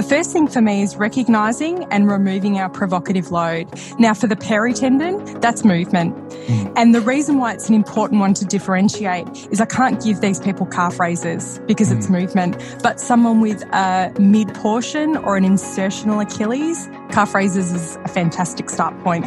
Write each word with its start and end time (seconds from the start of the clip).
The 0.00 0.08
first 0.08 0.32
thing 0.32 0.48
for 0.48 0.62
me 0.62 0.80
is 0.80 0.96
recognizing 0.96 1.84
and 1.92 2.10
removing 2.10 2.58
our 2.58 2.70
provocative 2.70 3.30
load. 3.30 3.68
Now, 3.98 4.14
for 4.14 4.28
the 4.28 4.34
peritendon, 4.34 5.42
that's 5.42 5.62
movement. 5.62 6.16
Mm. 6.16 6.72
And 6.74 6.94
the 6.94 7.02
reason 7.02 7.36
why 7.36 7.52
it's 7.52 7.68
an 7.68 7.74
important 7.74 8.18
one 8.18 8.32
to 8.32 8.46
differentiate 8.46 9.28
is 9.50 9.60
I 9.60 9.66
can't 9.66 10.02
give 10.02 10.22
these 10.22 10.40
people 10.40 10.64
calf 10.64 10.98
raises 10.98 11.58
because 11.66 11.92
mm. 11.92 11.98
it's 11.98 12.08
movement, 12.08 12.56
but 12.82 12.98
someone 12.98 13.42
with 13.42 13.62
a 13.74 14.10
mid 14.18 14.54
portion 14.54 15.18
or 15.18 15.36
an 15.36 15.44
insertional 15.44 16.22
Achilles, 16.22 16.88
calf 17.10 17.34
raises 17.34 17.70
is 17.70 17.96
a 17.96 18.08
fantastic 18.08 18.70
start 18.70 18.98
point. 19.00 19.26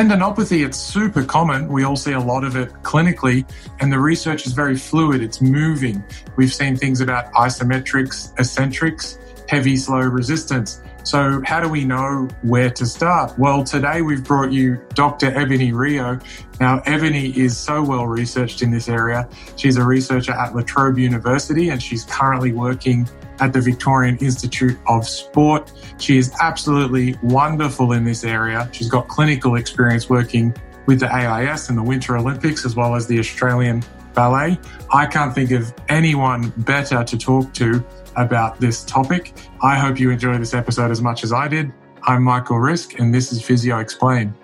Tendinopathy, 0.00 0.64
it's 0.64 0.78
super 0.78 1.22
common. 1.22 1.68
We 1.68 1.84
all 1.84 1.94
see 1.94 2.12
a 2.12 2.20
lot 2.20 2.42
of 2.42 2.56
it 2.56 2.72
clinically, 2.82 3.46
and 3.80 3.92
the 3.92 3.98
research 3.98 4.46
is 4.46 4.54
very 4.54 4.74
fluid. 4.74 5.20
It's 5.20 5.42
moving. 5.42 6.02
We've 6.36 6.54
seen 6.54 6.74
things 6.74 7.02
about 7.02 7.30
isometrics, 7.34 8.32
eccentrics, 8.38 9.18
heavy, 9.46 9.76
slow 9.76 9.98
resistance. 9.98 10.80
So, 11.02 11.42
how 11.44 11.60
do 11.60 11.68
we 11.68 11.84
know 11.84 12.28
where 12.40 12.70
to 12.70 12.86
start? 12.86 13.38
Well, 13.38 13.62
today 13.62 14.00
we've 14.00 14.24
brought 14.24 14.52
you 14.52 14.80
Dr. 14.94 15.38
Ebony 15.38 15.72
Rio. 15.72 16.18
Now, 16.60 16.80
Ebony 16.86 17.38
is 17.38 17.58
so 17.58 17.82
well 17.82 18.06
researched 18.06 18.62
in 18.62 18.70
this 18.70 18.88
area. 18.88 19.28
She's 19.56 19.76
a 19.76 19.84
researcher 19.84 20.32
at 20.32 20.56
La 20.56 20.62
Trobe 20.62 20.96
University 20.96 21.68
and 21.68 21.82
she's 21.82 22.04
currently 22.06 22.52
working 22.52 23.06
at 23.40 23.52
the 23.52 23.60
Victorian 23.60 24.16
Institute 24.18 24.78
of 24.86 25.06
Sport. 25.06 25.72
She 25.98 26.18
is 26.18 26.32
absolutely 26.40 27.16
wonderful 27.22 27.92
in 27.92 28.04
this 28.04 28.24
area. 28.24 28.68
She's 28.72 28.88
got 28.88 29.08
clinical 29.08 29.56
experience 29.56 30.08
working 30.08 30.54
with 30.86 31.00
the 31.00 31.14
AIS 31.14 31.68
and 31.68 31.78
the 31.78 31.82
Winter 31.82 32.16
Olympics, 32.16 32.64
as 32.64 32.74
well 32.76 32.94
as 32.94 33.06
the 33.06 33.18
Australian 33.18 33.82
Ballet. 34.14 34.58
I 34.92 35.06
can't 35.06 35.34
think 35.34 35.50
of 35.52 35.72
anyone 35.88 36.52
better 36.58 37.04
to 37.04 37.18
talk 37.18 37.52
to 37.54 37.84
about 38.16 38.60
this 38.60 38.84
topic. 38.84 39.34
I 39.62 39.78
hope 39.78 40.00
you 40.00 40.10
enjoy 40.10 40.36
this 40.38 40.54
episode 40.54 40.90
as 40.90 41.00
much 41.00 41.22
as 41.22 41.32
I 41.32 41.48
did. 41.48 41.72
I'm 42.02 42.22
Michael 42.22 42.58
Risk, 42.58 42.98
and 42.98 43.14
this 43.14 43.32
is 43.32 43.42
Physio 43.42 43.78
Explain. 43.78 44.34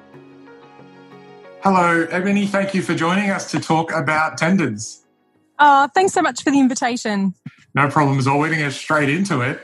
Hello, 1.62 2.06
Ebony. 2.10 2.46
Thank 2.46 2.74
you 2.74 2.82
for 2.82 2.94
joining 2.94 3.30
us 3.30 3.50
to 3.50 3.58
talk 3.58 3.92
about 3.92 4.38
tendons. 4.38 5.05
Oh, 5.58 5.88
thanks 5.94 6.12
so 6.12 6.22
much 6.22 6.42
for 6.42 6.50
the 6.50 6.60
invitation. 6.60 7.34
No 7.74 7.88
problem 7.88 8.18
at 8.18 8.26
all. 8.26 8.38
We're 8.38 8.48
going 8.48 8.58
to 8.58 8.66
get 8.66 8.72
straight 8.72 9.08
into 9.08 9.40
it. 9.40 9.60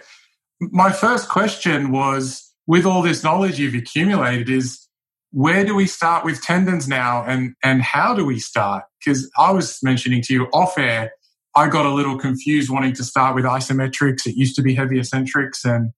My 0.60 0.92
first 0.92 1.28
question 1.28 1.90
was 1.90 2.52
with 2.66 2.86
all 2.86 3.02
this 3.02 3.24
knowledge 3.24 3.58
you've 3.58 3.74
accumulated, 3.74 4.48
is 4.48 4.86
where 5.32 5.64
do 5.64 5.74
we 5.74 5.86
start 5.86 6.24
with 6.24 6.42
tendons 6.42 6.86
now 6.86 7.24
and, 7.24 7.54
and 7.64 7.82
how 7.82 8.14
do 8.14 8.24
we 8.24 8.38
start? 8.38 8.84
Because 9.04 9.30
I 9.36 9.50
was 9.50 9.78
mentioning 9.82 10.22
to 10.22 10.34
you 10.34 10.44
off 10.52 10.78
air, 10.78 11.12
I 11.54 11.68
got 11.68 11.86
a 11.86 11.90
little 11.90 12.18
confused 12.18 12.70
wanting 12.70 12.92
to 12.94 13.04
start 13.04 13.34
with 13.34 13.44
isometrics. 13.44 14.26
It 14.26 14.36
used 14.36 14.56
to 14.56 14.62
be 14.62 14.74
heavy 14.74 14.98
eccentrics 14.98 15.64
and 15.64 15.92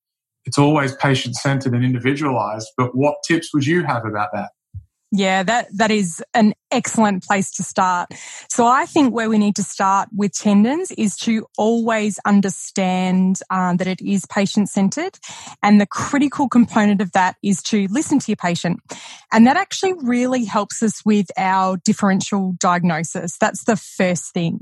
it's 0.45 0.59
always 0.59 0.95
patient 0.97 1.37
centered 1.37 1.75
and 1.75 1.85
individualized. 1.85 2.69
But 2.77 2.97
what 2.97 3.17
tips 3.27 3.53
would 3.53 3.67
you 3.67 3.83
have 3.85 4.05
about 4.05 4.31
that? 4.33 4.51
Yeah, 5.17 5.45
that, 5.45 5.69
that 5.77 5.93
is 5.93 6.21
an 6.35 6.55
excellent 6.73 7.23
place 7.23 7.53
to 7.53 7.63
start. 7.63 8.11
So 8.49 8.67
I 8.67 8.85
think 8.85 9.15
where 9.15 9.31
we 9.31 9.39
need 9.39 9.55
to 9.55 9.63
start 9.63 10.09
with 10.13 10.33
tendons 10.33 10.91
is 10.91 11.17
to 11.19 11.47
always 11.57 12.19
understand 12.27 13.39
um, 13.49 13.77
that 13.77 13.87
it 13.87 14.01
is 14.01 14.27
patient 14.27 14.69
centered. 14.71 15.21
And 15.63 15.81
the 15.81 15.87
critical 15.87 16.49
component 16.49 17.01
of 17.01 17.13
that 17.13 17.37
is 17.45 17.63
to 17.65 17.87
listen 17.91 18.19
to 18.19 18.33
your 18.33 18.37
patient. 18.37 18.81
And 19.33 19.47
that 19.47 19.57
actually 19.57 19.93
really 20.03 20.45
helps 20.45 20.83
us 20.83 21.05
with 21.05 21.27
our 21.37 21.77
differential 21.77 22.57
diagnosis. 22.59 23.39
That's 23.39 23.65
the 23.65 23.77
first 23.77 24.35
thing. 24.35 24.59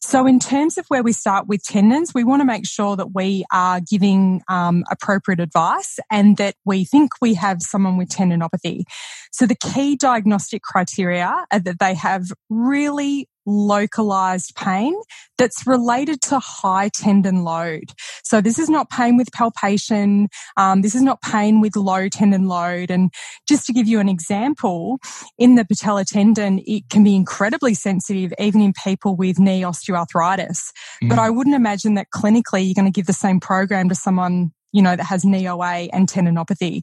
So 0.00 0.26
in 0.26 0.40
terms 0.40 0.76
of 0.76 0.86
where 0.88 1.04
we 1.04 1.12
start 1.12 1.46
with 1.46 1.62
tendons, 1.62 2.12
we 2.12 2.24
want 2.24 2.40
to 2.40 2.46
make 2.46 2.66
sure 2.66 2.96
that 2.96 3.14
we 3.14 3.44
are 3.52 3.80
giving 3.80 4.42
um, 4.48 4.82
appropriate 4.90 5.38
advice 5.38 6.00
and 6.10 6.36
that 6.38 6.56
we 6.64 6.84
think 6.84 7.12
we 7.22 7.34
have 7.34 7.62
someone 7.62 7.96
with 7.96 8.08
tendinopathy. 8.08 8.82
So 9.30 9.46
the 9.46 9.56
key 9.56 9.83
diagnostic 9.96 10.62
criteria 10.62 11.44
are 11.50 11.60
that 11.60 11.78
they 11.78 11.94
have 11.94 12.24
really 12.48 13.28
localized 13.46 14.54
pain 14.56 14.94
that's 15.36 15.66
related 15.66 16.20
to 16.22 16.38
high 16.38 16.88
tendon 16.88 17.44
load. 17.44 17.92
So 18.22 18.40
this 18.40 18.58
is 18.58 18.70
not 18.70 18.90
pain 18.90 19.16
with 19.16 19.30
palpation. 19.32 20.28
Um, 20.56 20.82
this 20.82 20.94
is 20.94 21.02
not 21.02 21.20
pain 21.20 21.60
with 21.60 21.76
low 21.76 22.08
tendon 22.08 22.46
load. 22.46 22.90
And 22.90 23.12
just 23.46 23.66
to 23.66 23.72
give 23.72 23.86
you 23.86 24.00
an 24.00 24.08
example, 24.08 24.98
in 25.38 25.56
the 25.56 25.64
patella 25.64 26.04
tendon, 26.04 26.60
it 26.66 26.84
can 26.90 27.04
be 27.04 27.14
incredibly 27.14 27.74
sensitive 27.74 28.32
even 28.38 28.60
in 28.60 28.72
people 28.82 29.14
with 29.16 29.38
knee 29.38 29.60
osteoarthritis. 29.60 30.72
Mm. 31.02 31.08
But 31.10 31.18
I 31.18 31.30
wouldn't 31.30 31.56
imagine 31.56 31.94
that 31.94 32.08
clinically 32.14 32.64
you're 32.64 32.74
going 32.74 32.90
to 32.90 32.96
give 32.96 33.06
the 33.06 33.12
same 33.12 33.40
program 33.40 33.88
to 33.88 33.94
someone 33.94 34.52
you 34.74 34.82
know, 34.82 34.96
that 34.96 35.04
has 35.04 35.24
knee 35.24 35.48
OA 35.48 35.88
and 35.92 36.08
tendinopathy. 36.08 36.82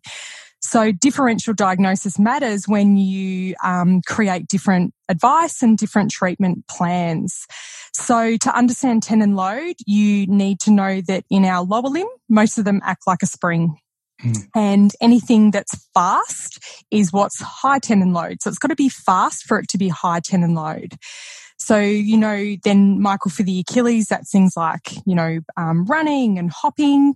So 0.61 0.91
differential 0.91 1.53
diagnosis 1.53 2.19
matters 2.19 2.67
when 2.67 2.95
you 2.95 3.55
um, 3.63 4.01
create 4.05 4.47
different 4.47 4.93
advice 5.09 5.61
and 5.61 5.77
different 5.77 6.11
treatment 6.11 6.67
plans. 6.67 7.45
So 7.93 8.37
to 8.37 8.55
understand 8.55 9.03
tendon 9.03 9.35
load, 9.35 9.75
you 9.85 10.27
need 10.27 10.59
to 10.61 10.71
know 10.71 11.01
that 11.01 11.25
in 11.29 11.45
our 11.45 11.63
lower 11.63 11.81
limb, 11.89 12.07
most 12.29 12.57
of 12.57 12.65
them 12.65 12.79
act 12.83 13.03
like 13.07 13.23
a 13.23 13.27
spring. 13.27 13.75
Mm. 14.23 14.47
And 14.55 14.91
anything 15.01 15.51
that's 15.51 15.87
fast 15.93 16.63
is 16.91 17.11
what's 17.11 17.41
high 17.41 17.79
tendon 17.79 18.13
load. 18.13 18.41
So 18.41 18.49
it's 18.49 18.59
got 18.59 18.67
to 18.67 18.75
be 18.75 18.89
fast 18.89 19.43
for 19.43 19.59
it 19.59 19.67
to 19.69 19.77
be 19.77 19.89
high 19.89 20.19
tendon 20.19 20.53
load. 20.53 20.93
So, 21.57 21.77
you 21.77 22.17
know, 22.17 22.55
then 22.63 22.99
Michael, 22.99 23.29
for 23.29 23.43
the 23.43 23.59
Achilles, 23.59 24.07
that's 24.07 24.31
things 24.31 24.53
like, 24.57 24.93
you 25.05 25.13
know, 25.13 25.41
um, 25.57 25.85
running 25.85 26.39
and 26.39 26.51
hopping. 26.51 27.13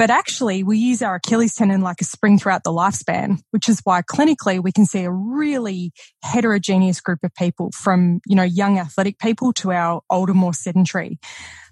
But 0.00 0.08
actually, 0.08 0.62
we 0.62 0.78
use 0.78 1.02
our 1.02 1.16
Achilles 1.16 1.54
tendon 1.54 1.82
like 1.82 2.00
a 2.00 2.04
spring 2.04 2.38
throughout 2.38 2.64
the 2.64 2.72
lifespan, 2.72 3.42
which 3.50 3.68
is 3.68 3.82
why 3.84 4.00
clinically 4.00 4.58
we 4.58 4.72
can 4.72 4.86
see 4.86 5.04
a 5.04 5.10
really 5.10 5.92
heterogeneous 6.22 7.02
group 7.02 7.18
of 7.22 7.34
people 7.34 7.70
from, 7.72 8.22
you 8.26 8.34
know, 8.34 8.42
young 8.42 8.78
athletic 8.78 9.18
people 9.18 9.52
to 9.52 9.72
our 9.72 10.00
older, 10.08 10.32
more 10.32 10.54
sedentary. 10.54 11.18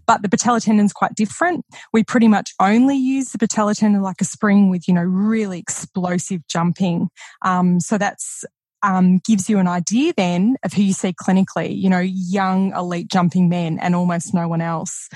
But 0.07 0.21
the 0.21 0.29
patella 0.29 0.61
tendon 0.61 0.85
is 0.85 0.93
quite 0.93 1.15
different. 1.15 1.65
We 1.95 2.05
pretty 2.05 2.29
much 2.29 2.53
only 2.61 2.99
use 2.99 3.33
the 3.33 3.39
patella 3.39 3.75
tendon 3.75 4.03
like 4.03 4.21
a 4.21 4.27
spring 4.27 4.69
with, 4.69 4.87
you 4.89 4.93
know, 4.93 5.05
really 5.05 5.59
explosive 5.59 6.47
jumping. 6.49 7.09
Um, 7.43 7.81
so 7.81 7.97
that's 7.97 8.45
um, 8.83 9.19
gives 9.27 9.49
you 9.49 9.59
an 9.59 9.69
idea 9.69 10.13
then 10.17 10.57
of 10.63 10.73
who 10.73 10.83
you 10.83 10.93
see 10.93 11.13
clinically, 11.13 11.77
you 11.77 11.91
know, 11.91 12.01
young 12.01 12.73
elite 12.75 13.09
jumping 13.09 13.49
men 13.49 13.79
and 13.81 13.95
almost 13.95 14.35
no 14.35 14.49
one 14.49 14.61
else. 14.61 15.09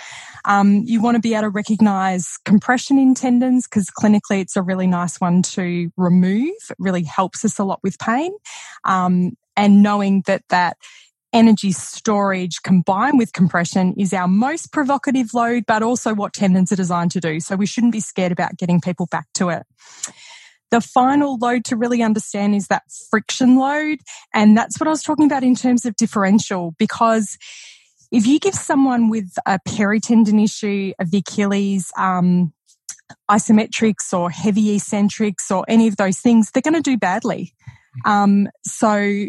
Um, 0.44 0.82
you 0.84 1.00
want 1.00 1.16
to 1.16 1.20
be 1.20 1.34
able 1.34 1.42
to 1.42 1.50
recognize 1.50 2.38
compression 2.44 2.98
in 2.98 3.14
tendons 3.14 3.66
because 3.68 3.88
clinically 3.90 4.40
it's 4.40 4.56
a 4.56 4.62
really 4.62 4.86
nice 4.86 5.20
one 5.20 5.42
to 5.42 5.90
remove. 5.96 6.54
It 6.70 6.76
really 6.78 7.04
helps 7.04 7.44
us 7.44 7.58
a 7.58 7.64
lot 7.64 7.80
with 7.82 7.98
pain. 7.98 8.32
Um, 8.84 9.36
and 9.56 9.82
knowing 9.82 10.22
that 10.26 10.42
that 10.48 10.76
energy 11.32 11.72
storage 11.72 12.62
combined 12.62 13.18
with 13.18 13.32
compression 13.32 13.94
is 13.96 14.12
our 14.12 14.28
most 14.28 14.72
provocative 14.72 15.32
load, 15.32 15.64
but 15.66 15.82
also 15.82 16.14
what 16.14 16.32
tendons 16.32 16.70
are 16.72 16.76
designed 16.76 17.10
to 17.12 17.20
do. 17.20 17.40
So 17.40 17.56
we 17.56 17.66
shouldn't 17.66 17.92
be 17.92 18.00
scared 18.00 18.32
about 18.32 18.56
getting 18.58 18.80
people 18.80 19.06
back 19.06 19.26
to 19.34 19.48
it. 19.48 19.62
The 20.72 20.80
final 20.80 21.38
load 21.38 21.64
to 21.66 21.76
really 21.76 22.02
understand 22.02 22.56
is 22.56 22.66
that 22.66 22.82
friction 23.10 23.56
load. 23.56 24.00
And 24.34 24.56
that's 24.56 24.80
what 24.80 24.88
I 24.88 24.90
was 24.90 25.04
talking 25.04 25.26
about 25.26 25.44
in 25.44 25.54
terms 25.54 25.86
of 25.86 25.94
differential, 25.94 26.74
because 26.78 27.38
if 28.10 28.26
you 28.26 28.40
give 28.40 28.54
someone 28.54 29.08
with 29.08 29.32
a 29.46 29.60
peritendon 29.68 30.42
issue 30.42 30.92
of 30.98 31.12
the 31.12 31.18
Achilles, 31.18 31.92
um, 31.96 32.52
isometrics 33.30 34.12
or 34.12 34.30
heavy 34.30 34.74
eccentrics 34.74 35.50
or 35.50 35.64
any 35.68 35.86
of 35.86 35.96
those 35.96 36.18
things, 36.18 36.50
they're 36.50 36.62
going 36.62 36.74
to 36.74 36.80
do 36.80 36.96
badly. 36.96 37.54
Um, 38.04 38.48
so 38.64 39.26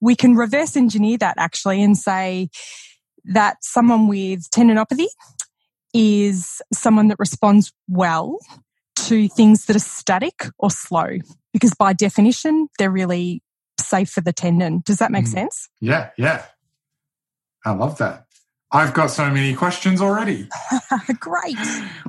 we 0.00 0.14
can 0.14 0.36
reverse 0.36 0.76
engineer 0.76 1.18
that 1.18 1.34
actually 1.38 1.82
and 1.82 1.98
say 1.98 2.48
that 3.24 3.56
someone 3.62 4.06
with 4.06 4.48
tendinopathy 4.50 5.08
is 5.92 6.62
someone 6.72 7.08
that 7.08 7.18
responds 7.18 7.72
well 7.88 8.38
to 9.10 9.28
things 9.28 9.64
that 9.64 9.74
are 9.74 9.80
static 9.80 10.46
or 10.60 10.70
slow 10.70 11.18
because 11.52 11.74
by 11.74 11.92
definition, 11.92 12.68
they're 12.78 12.92
really 12.92 13.42
safe 13.80 14.08
for 14.08 14.20
the 14.20 14.32
tendon. 14.32 14.82
Does 14.84 14.98
that 14.98 15.10
make 15.10 15.24
mm. 15.24 15.32
sense? 15.32 15.68
Yeah, 15.80 16.10
yeah. 16.16 16.44
I 17.66 17.72
love 17.72 17.98
that. 17.98 18.26
I've 18.70 18.94
got 18.94 19.08
so 19.08 19.28
many 19.28 19.52
questions 19.54 20.00
already. 20.00 20.48
Great. 21.18 21.56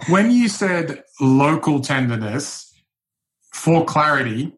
When 0.10 0.30
you 0.30 0.48
said 0.48 1.04
local 1.20 1.80
tenderness, 1.80 2.72
for 3.52 3.84
clarity, 3.84 4.54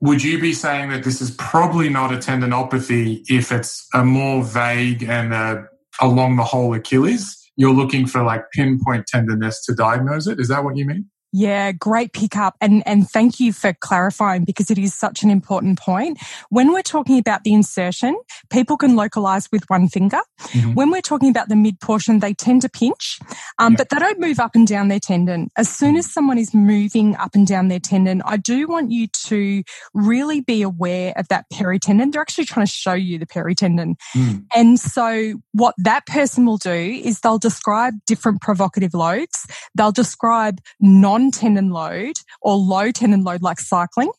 would 0.00 0.22
you 0.22 0.40
be 0.40 0.52
saying 0.52 0.90
that 0.90 1.02
this 1.02 1.20
is 1.20 1.32
probably 1.32 1.88
not 1.88 2.12
a 2.12 2.16
tendinopathy 2.16 3.22
if 3.28 3.50
it's 3.50 3.88
a 3.92 4.04
more 4.04 4.44
vague 4.44 5.02
and 5.02 5.34
uh, 5.34 5.62
along 6.00 6.36
the 6.36 6.44
whole 6.44 6.72
Achilles? 6.74 7.36
You're 7.56 7.74
looking 7.74 8.06
for 8.06 8.22
like 8.22 8.44
pinpoint 8.52 9.08
tenderness 9.08 9.64
to 9.64 9.74
diagnose 9.74 10.28
it. 10.28 10.38
Is 10.38 10.46
that 10.46 10.62
what 10.62 10.76
you 10.76 10.86
mean? 10.86 11.10
Yeah, 11.32 11.72
great 11.72 12.12
pickup. 12.12 12.56
And, 12.60 12.82
and 12.86 13.08
thank 13.08 13.38
you 13.38 13.52
for 13.52 13.72
clarifying 13.72 14.44
because 14.44 14.70
it 14.70 14.78
is 14.78 14.94
such 14.94 15.22
an 15.22 15.30
important 15.30 15.78
point. 15.78 16.18
When 16.48 16.72
we're 16.72 16.82
talking 16.82 17.18
about 17.18 17.44
the 17.44 17.52
insertion, 17.52 18.18
people 18.50 18.76
can 18.76 18.96
localize 18.96 19.48
with 19.52 19.64
one 19.68 19.88
finger. 19.88 20.20
Mm-hmm. 20.40 20.74
When 20.74 20.90
we're 20.90 21.00
talking 21.00 21.30
about 21.30 21.48
the 21.48 21.56
mid 21.56 21.80
portion, 21.80 22.18
they 22.18 22.34
tend 22.34 22.62
to 22.62 22.68
pinch, 22.68 23.18
um, 23.58 23.74
but 23.74 23.90
they 23.90 23.98
don't 23.98 24.18
move 24.18 24.40
up 24.40 24.54
and 24.54 24.66
down 24.66 24.88
their 24.88 24.98
tendon. 24.98 25.50
As 25.56 25.68
soon 25.68 25.96
as 25.96 26.12
someone 26.12 26.38
is 26.38 26.52
moving 26.52 27.14
up 27.16 27.34
and 27.34 27.46
down 27.46 27.68
their 27.68 27.78
tendon, 27.78 28.22
I 28.24 28.36
do 28.36 28.66
want 28.66 28.90
you 28.90 29.06
to 29.26 29.62
really 29.94 30.40
be 30.40 30.62
aware 30.62 31.12
of 31.16 31.28
that 31.28 31.46
peritendon. 31.52 32.12
They're 32.12 32.22
actually 32.22 32.46
trying 32.46 32.66
to 32.66 32.72
show 32.72 32.94
you 32.94 33.18
the 33.18 33.26
peritendon. 33.26 33.94
Mm. 34.16 34.44
And 34.54 34.80
so 34.80 35.34
what 35.52 35.74
that 35.78 36.06
person 36.06 36.44
will 36.44 36.56
do 36.56 36.70
is 36.70 37.20
they'll 37.20 37.38
describe 37.38 37.94
different 38.06 38.40
provocative 38.40 38.94
loads. 38.94 39.46
They'll 39.76 39.92
describe 39.92 40.60
non 40.80 41.19
non 41.20 41.30
tendon 41.30 41.70
load 41.70 42.16
or 42.42 42.56
low 42.56 42.90
tendon 42.90 43.22
load 43.22 43.42
like 43.42 43.60
cycling, 43.60 44.10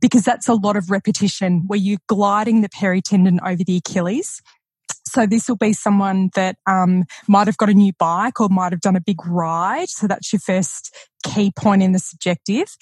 because 0.00 0.24
that's 0.24 0.48
a 0.48 0.54
lot 0.54 0.76
of 0.76 0.90
repetition 0.90 1.64
where 1.66 1.78
you're 1.78 1.98
gliding 2.08 2.62
the 2.62 2.68
peritendon 2.68 3.38
over 3.44 3.62
the 3.64 3.76
Achilles. 3.76 4.40
So 5.06 5.26
this 5.26 5.48
will 5.48 5.56
be 5.56 5.72
someone 5.72 6.30
that 6.34 6.56
um, 6.66 7.04
might 7.26 7.46
have 7.46 7.56
got 7.56 7.70
a 7.70 7.74
new 7.74 7.92
bike 7.98 8.40
or 8.40 8.48
might 8.50 8.72
have 8.72 8.82
done 8.82 8.96
a 8.96 9.00
big 9.00 9.24
ride. 9.26 9.88
So 9.88 10.06
that's 10.06 10.32
your 10.32 10.40
first 10.40 10.94
key 11.24 11.50
point 11.56 11.82
in 11.82 11.92
the 11.92 11.98
subjective. 11.98 12.76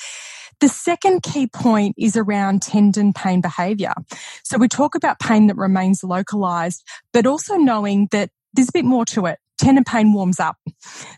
The 0.61 0.69
second 0.69 1.23
key 1.23 1.47
point 1.47 1.95
is 1.99 2.17
around 2.17 2.63
tendon 2.63 3.13
pain 3.13 3.41
behavior. 3.41 3.93
So 4.43 4.59
we 4.59 4.69
talk 4.69 4.95
about 4.95 5.21
pain 5.21 5.47
that 5.47 5.57
remains 5.57 6.03
localized, 6.03 6.83
but 7.13 7.27
also 7.27 7.57
knowing 7.57 8.09
that 8.11 8.31
there's 8.55 8.71
a 8.71 8.73
bit 8.73 8.85
more 8.85 9.05
to 9.07 9.27
it 9.27 9.39
tendon 9.59 9.85
pain 9.85 10.13
warms 10.13 10.41
up. 10.41 10.57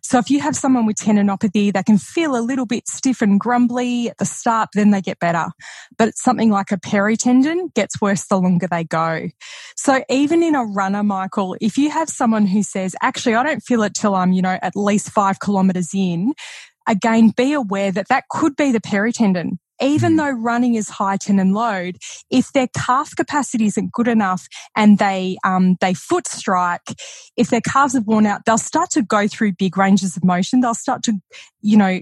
So 0.03 0.19
if 0.19 0.31
you 0.31 0.41
have 0.41 0.57
someone 0.57 0.87
with 0.87 0.97
tendinopathy, 0.97 1.73
they 1.73 1.83
can 1.83 1.99
feel 1.99 2.37
a 2.37 2.41
little 2.41 2.67
bit 2.67 2.89
stiff 2.89 3.23
and 3.23 3.39
grumbly 3.39 4.11
at 4.11 4.19
the 4.19 4.25
start, 4.25 4.71
then 4.75 4.91
they 4.91 5.01
get 5.01 5.19
better. 5.19 5.47
But 5.97 6.17
something 6.17 6.51
like 6.51 6.73
a 6.73 6.77
peritendon 6.79 7.75
gets 7.75 8.01
worse 8.01 8.27
the 8.27 8.39
longer 8.39 8.69
they 8.71 8.85
go. 8.85 9.29
So 9.77 10.05
even 10.09 10.43
in 10.43 10.55
a 10.55 10.65
runner, 10.65 11.03
Michael, 11.03 11.57
if 11.61 11.77
you 11.77 11.91
have 11.91 12.09
someone 12.09 12.47
who 12.47 12.63
says, 12.63 12.95
actually, 13.03 13.35
I 13.35 13.43
don't 13.43 13.61
feel 13.61 13.83
it 13.83 13.95
till 13.95 14.15
I'm, 14.15 14.33
you 14.33 14.43
know, 14.43 14.59
at 14.63 14.77
least 14.77 15.11
five 15.11 15.41
kilometers 15.41 15.91
in, 15.95 16.35
again, 16.87 17.33
be 17.37 17.53
aware 17.53 17.93
that 17.93 18.09
that 18.09 18.25
could 18.31 18.57
be 18.57 18.73
the 18.73 18.81
peritendon 18.81 19.59
even 19.81 20.13
hmm. 20.13 20.17
though 20.17 20.31
running 20.31 20.75
is 20.75 20.89
high 20.89 21.17
tendon 21.17 21.53
load, 21.53 21.97
if 22.31 22.53
their 22.53 22.69
calf 22.69 23.15
capacity 23.17 23.67
isn't 23.67 23.93
good 23.93 24.09
enough 24.09 24.49
and 24.77 24.99
they 24.99 25.39
um, 25.45 25.77
they 25.81 25.95
foot 25.95 26.27
strike, 26.27 26.83
if 27.37 27.51
their 27.51 27.61
calves 27.61 27.95
have 27.95 28.07
worn 28.07 28.27
out, 28.27 28.45
they'll 28.45 28.59
start 28.59 28.91
to 28.91 29.03
go 29.03 29.29
through 29.29 29.53
big 29.53 29.77
ranges 29.77 30.17
of 30.17 30.25
motion. 30.25 30.61
They'll 30.61 30.75
start 30.75 31.03
to, 31.05 31.15
you 31.61 31.77
know, 31.77 32.01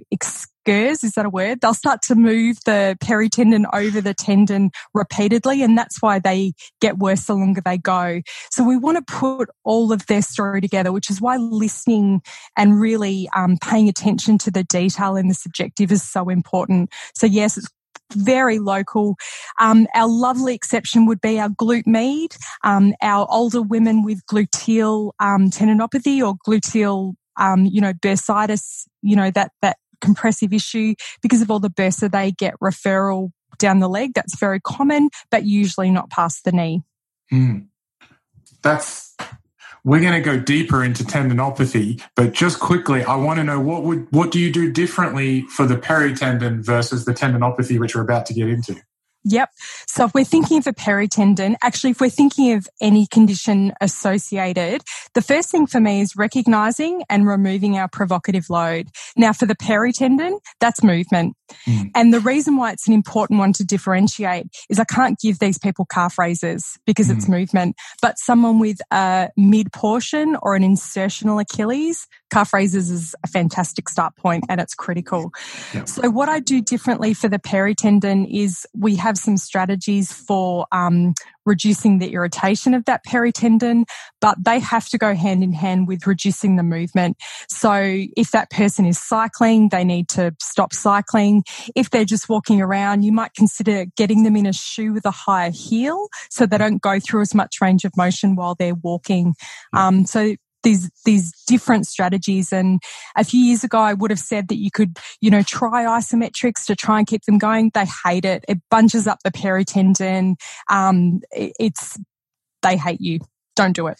excurse, 0.66 1.04
is 1.04 1.12
that 1.12 1.26
a 1.26 1.30
word? 1.30 1.60
They'll 1.60 1.74
start 1.74 2.02
to 2.02 2.14
move 2.14 2.58
the 2.64 2.96
peritendon 3.00 3.64
over 3.72 4.00
the 4.00 4.14
tendon 4.14 4.70
repeatedly, 4.94 5.62
and 5.62 5.76
that's 5.76 6.02
why 6.02 6.18
they 6.18 6.52
get 6.80 6.98
worse 6.98 7.24
the 7.24 7.34
longer 7.34 7.60
they 7.64 7.78
go. 7.78 8.20
So 8.50 8.64
we 8.64 8.76
want 8.76 8.98
to 8.98 9.12
put 9.12 9.48
all 9.64 9.92
of 9.92 10.06
their 10.06 10.22
story 10.22 10.60
together, 10.60 10.92
which 10.92 11.10
is 11.10 11.20
why 11.20 11.36
listening 11.36 12.22
and 12.56 12.80
really 12.80 13.28
um, 13.34 13.58
paying 13.62 13.88
attention 13.88 14.38
to 14.38 14.50
the 14.50 14.64
detail 14.64 15.16
and 15.16 15.30
the 15.30 15.34
subjective 15.34 15.92
is 15.92 16.02
so 16.02 16.28
important. 16.28 16.90
So 17.14 17.26
yes, 17.26 17.56
it's 17.56 17.68
very 18.14 18.58
local. 18.58 19.16
Um, 19.60 19.86
our 19.94 20.08
lovely 20.08 20.54
exception 20.54 21.06
would 21.06 21.20
be 21.20 21.40
our 21.40 21.48
glute 21.48 21.86
med, 21.86 22.36
um, 22.62 22.94
our 23.02 23.26
older 23.30 23.62
women 23.62 24.02
with 24.04 24.24
gluteal 24.26 25.12
um, 25.18 25.50
tendinopathy 25.50 26.24
or 26.24 26.36
gluteal, 26.46 27.14
um, 27.36 27.66
you 27.66 27.80
know, 27.80 27.92
bursitis, 27.92 28.86
you 29.02 29.16
know, 29.16 29.30
that, 29.32 29.50
that 29.60 29.76
compressive 30.00 30.52
issue 30.52 30.94
because 31.22 31.42
of 31.42 31.50
all 31.50 31.60
the 31.60 31.70
bursa, 31.70 32.10
they 32.10 32.32
get 32.32 32.54
referral 32.62 33.30
down 33.58 33.80
the 33.80 33.88
leg. 33.88 34.12
That's 34.14 34.38
very 34.38 34.60
common, 34.60 35.10
but 35.30 35.44
usually 35.44 35.90
not 35.90 36.10
past 36.10 36.44
the 36.44 36.52
knee. 36.52 36.82
Mm. 37.32 37.66
That's 38.62 39.16
we're 39.84 40.00
going 40.00 40.14
to 40.14 40.20
go 40.20 40.36
deeper 40.38 40.82
into 40.82 41.04
tendinopathy, 41.04 42.02
but 42.16 42.32
just 42.32 42.58
quickly, 42.58 43.04
I 43.04 43.14
want 43.14 43.38
to 43.38 43.44
know 43.44 43.60
what 43.60 43.84
would 43.84 44.08
what 44.10 44.32
do 44.32 44.40
you 44.40 44.52
do 44.52 44.72
differently 44.72 45.42
for 45.42 45.64
the 45.64 45.76
peritendon 45.76 46.64
versus 46.64 47.04
the 47.04 47.14
tendinopathy, 47.14 47.78
which 47.78 47.94
we're 47.94 48.02
about 48.02 48.26
to 48.26 48.34
get 48.34 48.48
into? 48.48 48.80
Yep. 49.28 49.50
So 49.88 50.04
if 50.04 50.14
we're 50.14 50.24
thinking 50.24 50.58
of 50.58 50.68
a 50.68 50.72
peritendon, 50.72 51.56
actually, 51.60 51.90
if 51.90 52.00
we're 52.00 52.08
thinking 52.10 52.52
of 52.52 52.68
any 52.80 53.08
condition 53.08 53.72
associated, 53.80 54.82
the 55.14 55.22
first 55.22 55.50
thing 55.50 55.66
for 55.66 55.80
me 55.80 56.00
is 56.00 56.14
recognizing 56.14 57.02
and 57.10 57.26
removing 57.26 57.76
our 57.76 57.88
provocative 57.88 58.48
load. 58.48 58.88
Now, 59.16 59.32
for 59.32 59.46
the 59.46 59.56
peritendon, 59.56 60.38
that's 60.60 60.84
movement. 60.84 61.34
Mm. 61.68 61.90
And 61.94 62.14
the 62.14 62.20
reason 62.20 62.56
why 62.56 62.72
it's 62.72 62.86
an 62.86 62.94
important 62.94 63.38
one 63.38 63.52
to 63.54 63.64
differentiate 63.64 64.46
is 64.68 64.78
I 64.78 64.84
can't 64.84 65.18
give 65.18 65.38
these 65.38 65.58
people 65.58 65.84
calf 65.86 66.18
raises 66.18 66.78
because 66.86 67.08
mm. 67.08 67.16
it's 67.16 67.28
movement, 67.28 67.76
but 68.02 68.18
someone 68.18 68.58
with 68.58 68.78
a 68.90 69.30
mid 69.36 69.72
portion 69.72 70.36
or 70.42 70.54
an 70.54 70.62
insertional 70.62 71.40
Achilles, 71.40 72.06
calf 72.30 72.52
raises 72.52 72.90
is 72.90 73.14
a 73.24 73.28
fantastic 73.28 73.88
start 73.88 74.16
point 74.16 74.44
and 74.48 74.60
it's 74.60 74.74
critical. 74.74 75.32
So 75.84 76.10
what 76.10 76.28
I 76.28 76.40
do 76.40 76.60
differently 76.60 77.14
for 77.14 77.28
the 77.28 77.38
peritendon 77.38 78.26
is 78.30 78.66
we 78.74 78.96
have 78.96 79.16
some 79.16 79.36
strategies 79.36 80.12
for 80.12 80.66
um, 80.72 81.14
reducing 81.46 81.98
the 81.98 82.12
irritation 82.12 82.74
of 82.74 82.84
that 82.84 83.04
peritendon, 83.06 83.84
but 84.20 84.36
they 84.44 84.58
have 84.58 84.88
to 84.88 84.98
go 84.98 85.14
hand 85.14 85.42
in 85.42 85.52
hand 85.52 85.88
with 85.88 86.06
reducing 86.06 86.56
the 86.56 86.62
movement. 86.62 87.16
So 87.48 87.72
if 88.16 88.32
that 88.32 88.50
person 88.50 88.84
is 88.84 88.98
cycling, 88.98 89.68
they 89.70 89.84
need 89.84 90.08
to 90.10 90.34
stop 90.40 90.72
cycling. 90.74 91.44
If 91.74 91.90
they're 91.90 92.04
just 92.04 92.28
walking 92.28 92.60
around, 92.60 93.02
you 93.02 93.12
might 93.12 93.34
consider 93.34 93.86
getting 93.96 94.24
them 94.24 94.36
in 94.36 94.46
a 94.46 94.52
shoe 94.52 94.92
with 94.92 95.06
a 95.06 95.10
higher 95.10 95.50
heel 95.50 96.08
so 96.30 96.46
they 96.46 96.58
don't 96.58 96.82
go 96.82 96.98
through 97.00 97.22
as 97.22 97.34
much 97.34 97.60
range 97.60 97.84
of 97.84 97.96
motion 97.96 98.36
while 98.36 98.54
they're 98.54 98.74
walking. 98.74 99.34
Um, 99.72 100.04
so 100.04 100.34
these 100.66 100.90
these 101.04 101.32
different 101.46 101.86
strategies. 101.86 102.52
And 102.52 102.80
a 103.14 103.22
few 103.22 103.40
years 103.40 103.62
ago, 103.62 103.78
I 103.78 103.94
would 103.94 104.10
have 104.10 104.18
said 104.18 104.48
that 104.48 104.56
you 104.56 104.70
could, 104.72 104.98
you 105.20 105.30
know, 105.30 105.42
try 105.42 105.84
isometrics 105.84 106.66
to 106.66 106.74
try 106.74 106.98
and 106.98 107.06
keep 107.06 107.22
them 107.24 107.38
going. 107.38 107.70
They 107.72 107.86
hate 108.04 108.24
it. 108.24 108.44
It 108.48 108.58
bunches 108.68 109.06
up 109.06 109.20
the 109.22 109.30
peritendon. 109.30 110.34
Um, 110.68 111.20
it, 111.30 111.52
it's 111.60 111.96
they 112.62 112.76
hate 112.76 113.00
you. 113.00 113.20
Don't 113.54 113.74
do 113.76 113.86
it. 113.86 113.98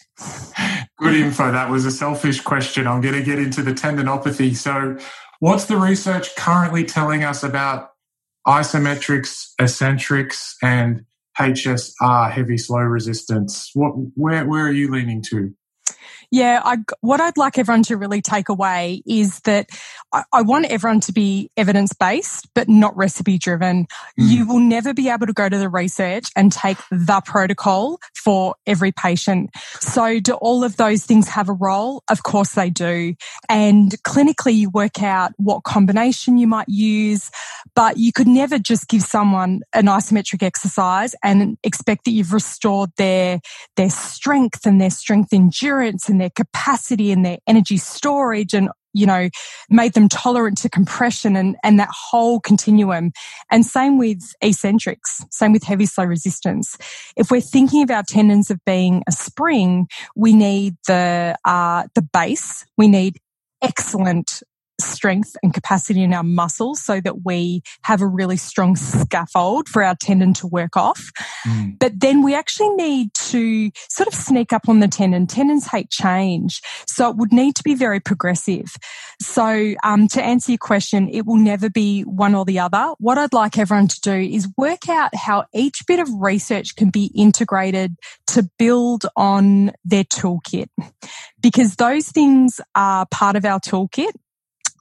Good 0.99 1.15
info. 1.15 1.53
That 1.53 1.71
was 1.71 1.87
a 1.87 1.91
selfish 1.93 2.41
question. 2.41 2.89
I'm 2.89 3.01
going 3.01 3.15
to 3.15 3.23
get 3.23 3.39
into 3.39 3.63
the 3.63 3.73
tendinopathy. 3.73 4.57
So, 4.57 4.99
what's 5.39 5.67
the 5.67 5.77
research 5.77 6.35
currently 6.35 6.85
telling 6.85 7.23
us 7.23 7.45
about 7.45 7.91
isometrics, 8.47 9.53
eccentrics, 9.61 10.57
and 10.63 11.05
HSR, 11.39 12.33
heavy 12.33 12.59
slow 12.59 12.81
resistance? 12.81 13.71
What, 13.73 13.93
where, 14.15 14.45
where 14.45 14.67
are 14.67 14.73
you 14.73 14.91
leaning 14.91 15.23
to? 15.31 15.55
Yeah, 16.31 16.61
I, 16.65 16.79
what 17.01 17.21
I'd 17.21 17.37
like 17.37 17.59
everyone 17.59 17.83
to 17.85 17.97
really 17.97 18.21
take 18.21 18.49
away 18.49 19.03
is 19.07 19.41
that 19.41 19.69
I, 20.13 20.25
I 20.33 20.43
want 20.43 20.67
everyone 20.67 21.01
to 21.01 21.13
be 21.13 21.51
evidence 21.57 21.93
based, 21.93 22.49
but 22.55 22.69
not 22.69 22.97
recipe 22.97 23.39
driven. 23.39 23.85
Mm. 23.85 23.87
You 24.17 24.47
will 24.47 24.61
never 24.61 24.93
be 24.93 25.09
able 25.09 25.27
to 25.27 25.33
go 25.33 25.49
to 25.49 25.59
the 25.59 25.69
research 25.69 26.27
and 26.35 26.53
take 26.53 26.79
the 26.91 27.23
protocol 27.25 27.99
for 28.15 28.55
every 28.67 28.93
patient. 28.93 29.51
So 29.81 30.21
do 30.21 30.35
all 30.35 30.65
of 30.65 30.77
those 30.77 31.05
things 31.05 31.29
have 31.29 31.49
a 31.49 31.53
role? 31.53 32.03
Of 32.11 32.23
course 32.23 32.55
they 32.55 32.71
do. 32.71 33.15
And 33.49 33.93
clinically 34.03 34.55
you 34.55 34.71
work 34.71 35.03
out 35.03 35.33
what 35.37 35.65
combination 35.65 36.39
you 36.39 36.47
might 36.47 36.69
use, 36.69 37.31
but 37.75 37.99
you 37.99 38.13
could 38.13 38.27
never 38.27 38.59
just 38.59 38.89
give 38.89 39.03
someone 39.03 39.61
an 39.75 39.87
isometric 39.87 40.43
exercise 40.43 41.15
and 41.23 41.57
expect 41.63 42.05
that 42.05 42.11
you've 42.11 42.33
restored 42.33 42.91
their, 42.97 43.41
their 43.77 43.91
strength 43.91 44.67
and 44.67 44.81
their 44.81 44.91
strength 44.91 45.33
endurance 45.33 46.09
and 46.17 46.21
their 46.23 46.31
capacity 46.31 47.13
and 47.13 47.25
their 47.25 47.39
energy 47.47 47.77
storage 47.77 48.55
and 48.55 48.71
you 48.93 49.05
know, 49.05 49.29
made 49.69 49.93
them 49.93 50.09
tolerant 50.09 50.57
to 50.57 50.71
compression 50.71 51.37
and, 51.37 51.55
and 51.63 51.79
that 51.79 51.91
whole 51.91 52.41
continuum. 52.41 53.13
And 53.51 53.67
same 53.67 53.99
with 53.99 54.23
eccentrics, 54.41 55.23
same 55.31 55.53
with 55.53 55.65
heavy 55.65 55.85
slow 55.85 56.05
resistance. 56.05 56.79
If 57.15 57.31
we're 57.31 57.43
thinking 57.43 57.83
of 57.83 57.91
our 57.91 58.05
tendons 58.09 58.51
of 58.51 58.59
being 58.65 59.03
a 59.07 59.13
spring, 59.13 59.87
we 60.17 60.33
need 60.33 60.77
the, 60.87 61.37
uh, 61.45 61.89
the 61.95 62.01
base. 62.01 62.65
We 62.79 62.89
need 62.89 63.19
excellent 63.61 64.43
strength 64.81 65.37
and 65.43 65.55
capacity 65.55 66.03
in 66.03 66.13
our 66.13 66.23
muscles 66.23 66.83
so 66.83 67.01
that 67.01 67.25
we 67.25 67.63
have 67.83 68.01
a 68.01 68.07
really 68.07 68.37
strong 68.37 68.77
scaffold 68.77 69.69
for 69.69 69.83
our 69.83 69.95
tendon 69.95 70.35
to 70.35 70.47
work 70.47 70.77
off. 70.77 71.11
Mm. 71.47 71.79
But 71.79 72.01
then 72.01 72.23
we 72.23 72.35
actually 72.35 72.71
need 72.71 73.13
to 73.15 73.71
sort 73.89 74.07
of 74.07 74.15
sneak 74.15 74.53
up 74.53 74.69
on 74.69 74.81
the 74.81 74.89
tendon. 74.89 75.27
Tendons 75.27 75.67
hate 75.67 75.91
change. 75.91 76.61
So 76.87 77.11
it 77.11 77.17
would 77.17 77.33
need 77.33 77.57
to 77.57 77.63
be 77.63 77.75
very 77.75 78.01
progressive. 78.01 78.77
So 79.21 79.75
um, 79.83 80.09
to 80.09 80.23
answer 80.23 80.53
your 80.53 80.59
question, 80.59 81.09
it 81.09 81.27
will 81.27 81.37
never 81.37 81.71
be 81.71 82.03
one 82.03 82.35
or 82.35 82.45
the 82.45 82.59
other. 82.59 82.95
What 82.99 83.19
I'd 83.19 83.33
like 83.33 83.59
everyone 83.59 83.89
to 83.89 84.01
do 84.01 84.13
is 84.13 84.49
work 84.57 84.89
out 84.89 85.15
how 85.15 85.47
each 85.55 85.85
bit 85.87 86.01
of 86.01 86.09
research 86.19 86.77
can 86.77 86.91
be 86.91 87.11
integrated 87.15 87.97
to 88.29 88.49
build 88.59 89.07
on 89.17 89.73
their 89.85 90.05
toolkit 90.05 90.69
because 91.41 91.77
those 91.77 92.09
things 92.09 92.61
are 92.75 93.07
part 93.07 93.37
of 93.37 93.45
our 93.45 93.61
toolkit 93.61 94.13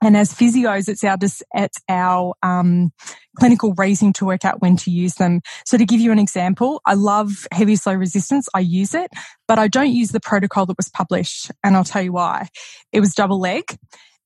And 0.06 0.16
as 0.16 0.32
physios, 0.32 0.88
it's 0.88 1.04
our, 1.04 1.18
it's 1.56 1.82
our, 1.90 2.36
um, 2.44 2.92
clinical 3.40 3.74
reasoning 3.76 4.14
to 4.14 4.26
work 4.26 4.46
out 4.46 4.62
when 4.62 4.78
to 4.78 4.92
use 4.92 5.16
them. 5.16 5.42
So 5.66 5.80
to 5.80 5.84
give 5.84 6.00
you 6.00 6.12
an 6.12 6.20
example, 6.20 6.80
I 6.86 6.94
love 6.94 7.48
heavy 7.52 7.76
slow 7.76 7.96
resistance. 7.96 8.48
I 8.54 8.60
use 8.60 8.94
it, 8.94 9.10
but 9.48 9.58
I 9.58 9.68
don't 9.68 9.90
use 9.90 10.12
the 10.12 10.20
protocol 10.20 10.68
that 10.68 10.78
was 10.78 10.90
published. 10.90 11.50
And 11.64 11.76
I'll 11.76 11.84
tell 11.84 12.04
you 12.04 12.14
why. 12.14 12.50
It 12.92 13.00
was 13.00 13.16
double 13.16 13.40
leg. 13.40 13.64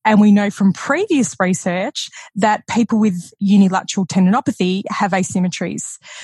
And 0.09 0.19
we 0.19 0.31
know 0.31 0.49
from 0.49 0.73
previous 0.73 1.35
research 1.39 2.09
that 2.33 2.65
people 2.67 2.99
with 2.99 3.31
unilateral 3.37 4.07
tendinopathy 4.07 4.81
have 4.89 5.11
asymmetries. 5.11 5.83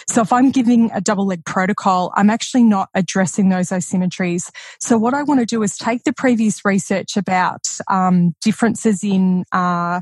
So 0.10 0.24
if 0.24 0.34
I'm 0.34 0.50
giving 0.50 0.90
a 0.92 1.00
double 1.00 1.28
leg 1.28 1.46
protocol, 1.46 2.12
I'm 2.16 2.32
actually 2.32 2.64
not 2.64 2.90
addressing 2.96 3.50
those 3.50 3.70
asymmetries. 3.70 4.50
So 4.80 4.98
what 4.98 5.14
I 5.14 5.22
want 5.22 5.42
to 5.42 5.46
do 5.46 5.62
is 5.62 5.78
take 5.78 6.04
the 6.04 6.14
previous 6.14 6.66
research 6.66 7.16
about 7.16 7.62
um, 7.88 8.34
differences 8.42 9.04
in 9.04 9.46
uh, 9.52 10.02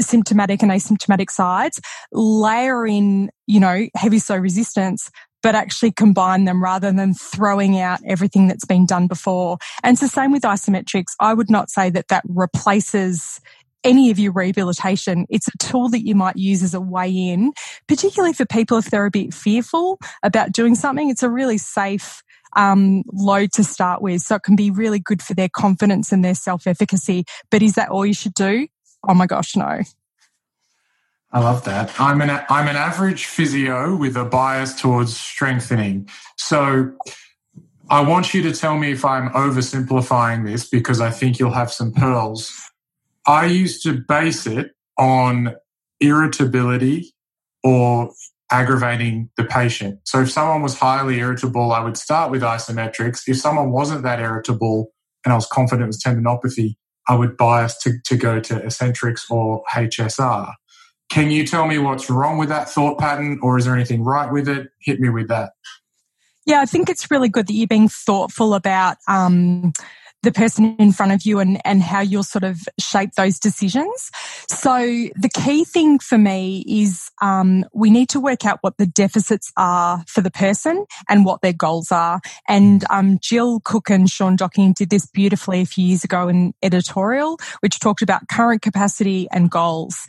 symptomatic 0.00 0.62
and 0.62 0.72
asymptomatic 0.72 1.30
sides, 1.30 1.82
layer 2.10 2.86
in, 2.86 3.28
you 3.46 3.60
know, 3.60 3.86
heavy 3.94 4.18
slow 4.18 4.38
resistance, 4.38 5.10
but 5.44 5.54
actually 5.54 5.92
combine 5.92 6.44
them 6.44 6.62
rather 6.62 6.90
than 6.90 7.12
throwing 7.12 7.78
out 7.78 8.00
everything 8.06 8.48
that's 8.48 8.64
been 8.64 8.86
done 8.86 9.06
before. 9.06 9.58
And 9.82 9.92
it's 9.92 10.00
the 10.00 10.08
same 10.08 10.32
with 10.32 10.42
isometrics. 10.42 11.12
I 11.20 11.34
would 11.34 11.50
not 11.50 11.68
say 11.68 11.90
that 11.90 12.08
that 12.08 12.24
replaces 12.26 13.40
any 13.84 14.10
of 14.10 14.18
your 14.18 14.32
rehabilitation. 14.32 15.26
It's 15.28 15.46
a 15.46 15.58
tool 15.58 15.90
that 15.90 16.06
you 16.06 16.14
might 16.14 16.36
use 16.36 16.62
as 16.62 16.72
a 16.72 16.80
way 16.80 17.10
in, 17.10 17.52
particularly 17.86 18.32
for 18.32 18.46
people 18.46 18.78
if 18.78 18.86
they're 18.90 19.04
a 19.04 19.10
bit 19.10 19.34
fearful 19.34 19.98
about 20.22 20.50
doing 20.50 20.74
something. 20.74 21.10
It's 21.10 21.22
a 21.22 21.28
really 21.28 21.58
safe 21.58 22.22
um, 22.56 23.02
load 23.12 23.52
to 23.52 23.64
start 23.64 24.00
with. 24.00 24.22
So 24.22 24.36
it 24.36 24.44
can 24.44 24.56
be 24.56 24.70
really 24.70 24.98
good 24.98 25.20
for 25.20 25.34
their 25.34 25.50
confidence 25.50 26.10
and 26.10 26.24
their 26.24 26.34
self 26.34 26.66
efficacy. 26.66 27.26
But 27.50 27.62
is 27.62 27.74
that 27.74 27.90
all 27.90 28.06
you 28.06 28.14
should 28.14 28.32
do? 28.32 28.66
Oh 29.06 29.12
my 29.12 29.26
gosh, 29.26 29.56
no. 29.56 29.82
I 31.34 31.40
love 31.40 31.64
that. 31.64 31.92
I'm 32.00 32.20
an 32.20 32.30
I'm 32.48 32.68
an 32.68 32.76
average 32.76 33.26
physio 33.26 33.96
with 33.96 34.16
a 34.16 34.24
bias 34.24 34.80
towards 34.80 35.16
strengthening. 35.16 36.08
So 36.36 36.92
I 37.90 38.02
want 38.02 38.32
you 38.32 38.42
to 38.42 38.52
tell 38.52 38.78
me 38.78 38.92
if 38.92 39.04
I'm 39.04 39.30
oversimplifying 39.30 40.46
this 40.46 40.68
because 40.68 41.00
I 41.00 41.10
think 41.10 41.40
you'll 41.40 41.50
have 41.50 41.72
some 41.72 41.92
pearls. 41.92 42.54
I 43.26 43.46
used 43.46 43.82
to 43.82 43.94
base 43.94 44.46
it 44.46 44.76
on 44.96 45.56
irritability 46.00 47.12
or 47.64 48.12
aggravating 48.52 49.28
the 49.36 49.42
patient. 49.42 49.98
So 50.04 50.20
if 50.20 50.30
someone 50.30 50.62
was 50.62 50.78
highly 50.78 51.18
irritable, 51.18 51.72
I 51.72 51.80
would 51.80 51.96
start 51.96 52.30
with 52.30 52.42
isometrics. 52.42 53.22
If 53.26 53.38
someone 53.38 53.72
wasn't 53.72 54.04
that 54.04 54.20
irritable 54.20 54.92
and 55.24 55.32
I 55.32 55.34
was 55.34 55.46
confident 55.46 55.82
it 55.82 55.86
was 55.88 56.00
tendinopathy, 56.00 56.76
I 57.08 57.16
would 57.16 57.36
bias 57.36 57.76
to, 57.82 57.94
to 58.04 58.16
go 58.16 58.38
to 58.38 58.64
eccentrics 58.64 59.26
or 59.28 59.64
HSR. 59.74 60.54
Can 61.10 61.30
you 61.30 61.46
tell 61.46 61.66
me 61.66 61.78
what's 61.78 62.10
wrong 62.10 62.38
with 62.38 62.48
that 62.48 62.68
thought 62.68 62.98
pattern 62.98 63.38
or 63.42 63.58
is 63.58 63.66
there 63.66 63.74
anything 63.74 64.02
right 64.02 64.32
with 64.32 64.48
it? 64.48 64.70
Hit 64.80 65.00
me 65.00 65.10
with 65.10 65.28
that. 65.28 65.52
Yeah, 66.46 66.60
I 66.60 66.66
think 66.66 66.90
it's 66.90 67.10
really 67.10 67.28
good 67.28 67.46
that 67.46 67.54
you're 67.54 67.66
being 67.66 67.88
thoughtful 67.88 68.54
about 68.54 68.98
um, 69.08 69.72
the 70.24 70.32
person 70.32 70.74
in 70.78 70.92
front 70.92 71.12
of 71.12 71.24
you 71.24 71.38
and, 71.38 71.60
and 71.64 71.82
how 71.82 72.00
you'll 72.00 72.22
sort 72.22 72.44
of 72.44 72.58
shape 72.78 73.12
those 73.12 73.38
decisions. 73.38 74.10
So 74.48 74.78
the 74.78 75.30
key 75.32 75.64
thing 75.64 75.98
for 75.98 76.18
me 76.18 76.64
is 76.66 77.10
um, 77.22 77.64
we 77.72 77.90
need 77.90 78.08
to 78.10 78.20
work 78.20 78.44
out 78.44 78.58
what 78.62 78.76
the 78.78 78.86
deficits 78.86 79.52
are 79.56 80.02
for 80.06 80.20
the 80.20 80.30
person 80.30 80.86
and 81.08 81.24
what 81.24 81.42
their 81.42 81.52
goals 81.52 81.92
are. 81.92 82.20
And 82.48 82.84
um, 82.90 83.18
Jill 83.20 83.60
Cook 83.60 83.90
and 83.90 84.08
Sean 84.08 84.36
Docking 84.36 84.72
did 84.72 84.90
this 84.90 85.06
beautifully 85.06 85.60
a 85.60 85.66
few 85.66 85.84
years 85.84 86.04
ago 86.04 86.28
in 86.28 86.54
editorial, 86.62 87.38
which 87.60 87.78
talked 87.78 88.02
about 88.02 88.28
current 88.28 88.62
capacity 88.62 89.28
and 89.30 89.50
goals 89.50 90.06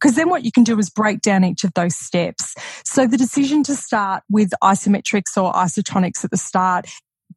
because 0.00 0.14
then 0.14 0.28
what 0.28 0.44
you 0.44 0.52
can 0.52 0.64
do 0.64 0.78
is 0.78 0.90
break 0.90 1.20
down 1.20 1.44
each 1.44 1.64
of 1.64 1.74
those 1.74 1.96
steps. 1.96 2.54
So 2.84 3.06
the 3.06 3.16
decision 3.16 3.62
to 3.64 3.74
start 3.74 4.22
with 4.30 4.50
isometrics 4.62 5.36
or 5.36 5.52
isotonics 5.52 6.24
at 6.24 6.30
the 6.30 6.36
start 6.36 6.86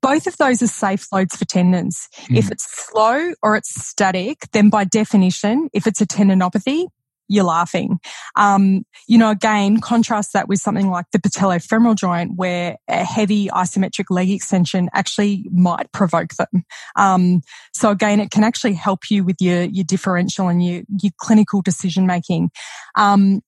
both 0.02 0.26
of 0.26 0.38
those 0.38 0.62
are 0.62 0.68
safe 0.68 1.06
loads 1.12 1.36
for 1.36 1.46
tendons. 1.46 2.08
Mm. 2.24 2.38
If 2.38 2.52
it's 2.52 2.66
slow 2.70 3.34
or 3.44 3.56
it's 3.56 3.70
static, 3.86 4.40
then 4.52 4.70
by 4.70 4.84
definition, 4.84 5.70
if 5.74 5.86
it's 5.86 6.02
a 6.02 6.08
tendinopathy, 6.08 6.88
you're 7.32 7.46
laughing. 7.46 8.00
Um, 8.36 8.84
you 9.08 9.18
know, 9.18 9.32
again, 9.32 9.80
contrast 9.80 10.34
that 10.34 10.48
with 10.48 10.60
something 10.60 10.90
like 10.90 11.06
the 11.12 11.20
patellofemoral 11.20 11.96
joint, 11.96 12.34
where 12.36 12.78
a 12.88 13.04
heavy 13.04 13.48
isometric 13.48 14.06
leg 14.10 14.30
extension 14.30 14.90
actually 14.94 15.46
might 15.52 15.92
provoke 15.92 16.36
them. 16.36 16.64
Um, 16.96 17.42
so 17.74 17.90
again, 17.90 18.20
it 18.20 18.32
can 18.32 18.44
actually 18.44 18.74
help 18.74 19.10
you 19.10 19.24
with 19.24 19.38
your 19.40 19.64
your 19.64 19.86
differential 19.86 20.48
and 20.48 20.64
your 20.64 20.84
your 21.02 21.12
clinical 21.18 21.62
decision 21.62 22.06
making. 22.06 22.52
Um, 22.96 23.42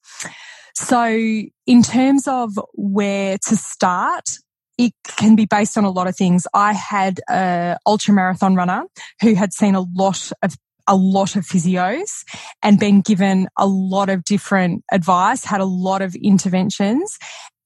so, 0.75 1.05
in 1.05 1.83
terms 1.83 2.27
of 2.27 2.57
where 2.73 3.37
to 3.47 3.55
start, 3.55 4.29
it 4.77 4.93
can 5.17 5.35
be 5.35 5.45
based 5.45 5.77
on 5.77 5.83
a 5.83 5.91
lot 5.91 6.07
of 6.07 6.15
things. 6.15 6.47
I 6.53 6.73
had 6.73 7.19
a 7.29 7.77
ultra 7.85 8.13
marathon 8.13 8.55
runner 8.55 8.85
who 9.21 9.35
had 9.35 9.53
seen 9.53 9.75
a 9.75 9.85
lot 9.95 10.31
of 10.41 10.55
a 10.87 10.95
lot 10.95 11.35
of 11.35 11.45
physios 11.45 12.23
and 12.61 12.79
been 12.79 13.01
given 13.01 13.47
a 13.57 13.67
lot 13.67 14.09
of 14.09 14.23
different 14.23 14.83
advice, 14.91 15.45
had 15.45 15.61
a 15.61 15.65
lot 15.65 16.01
of 16.01 16.15
interventions, 16.15 17.17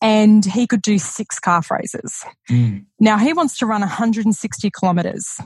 and 0.01 0.45
he 0.45 0.67
could 0.67 0.81
do 0.81 0.97
six 0.99 1.39
calf 1.39 1.71
raises. 1.71 2.23
Mm. 2.49 2.85
Now 2.99 3.17
he 3.17 3.33
wants 3.33 3.57
to 3.59 3.65
run 3.65 3.81
160 3.81 4.71
kilometers. 4.71 5.39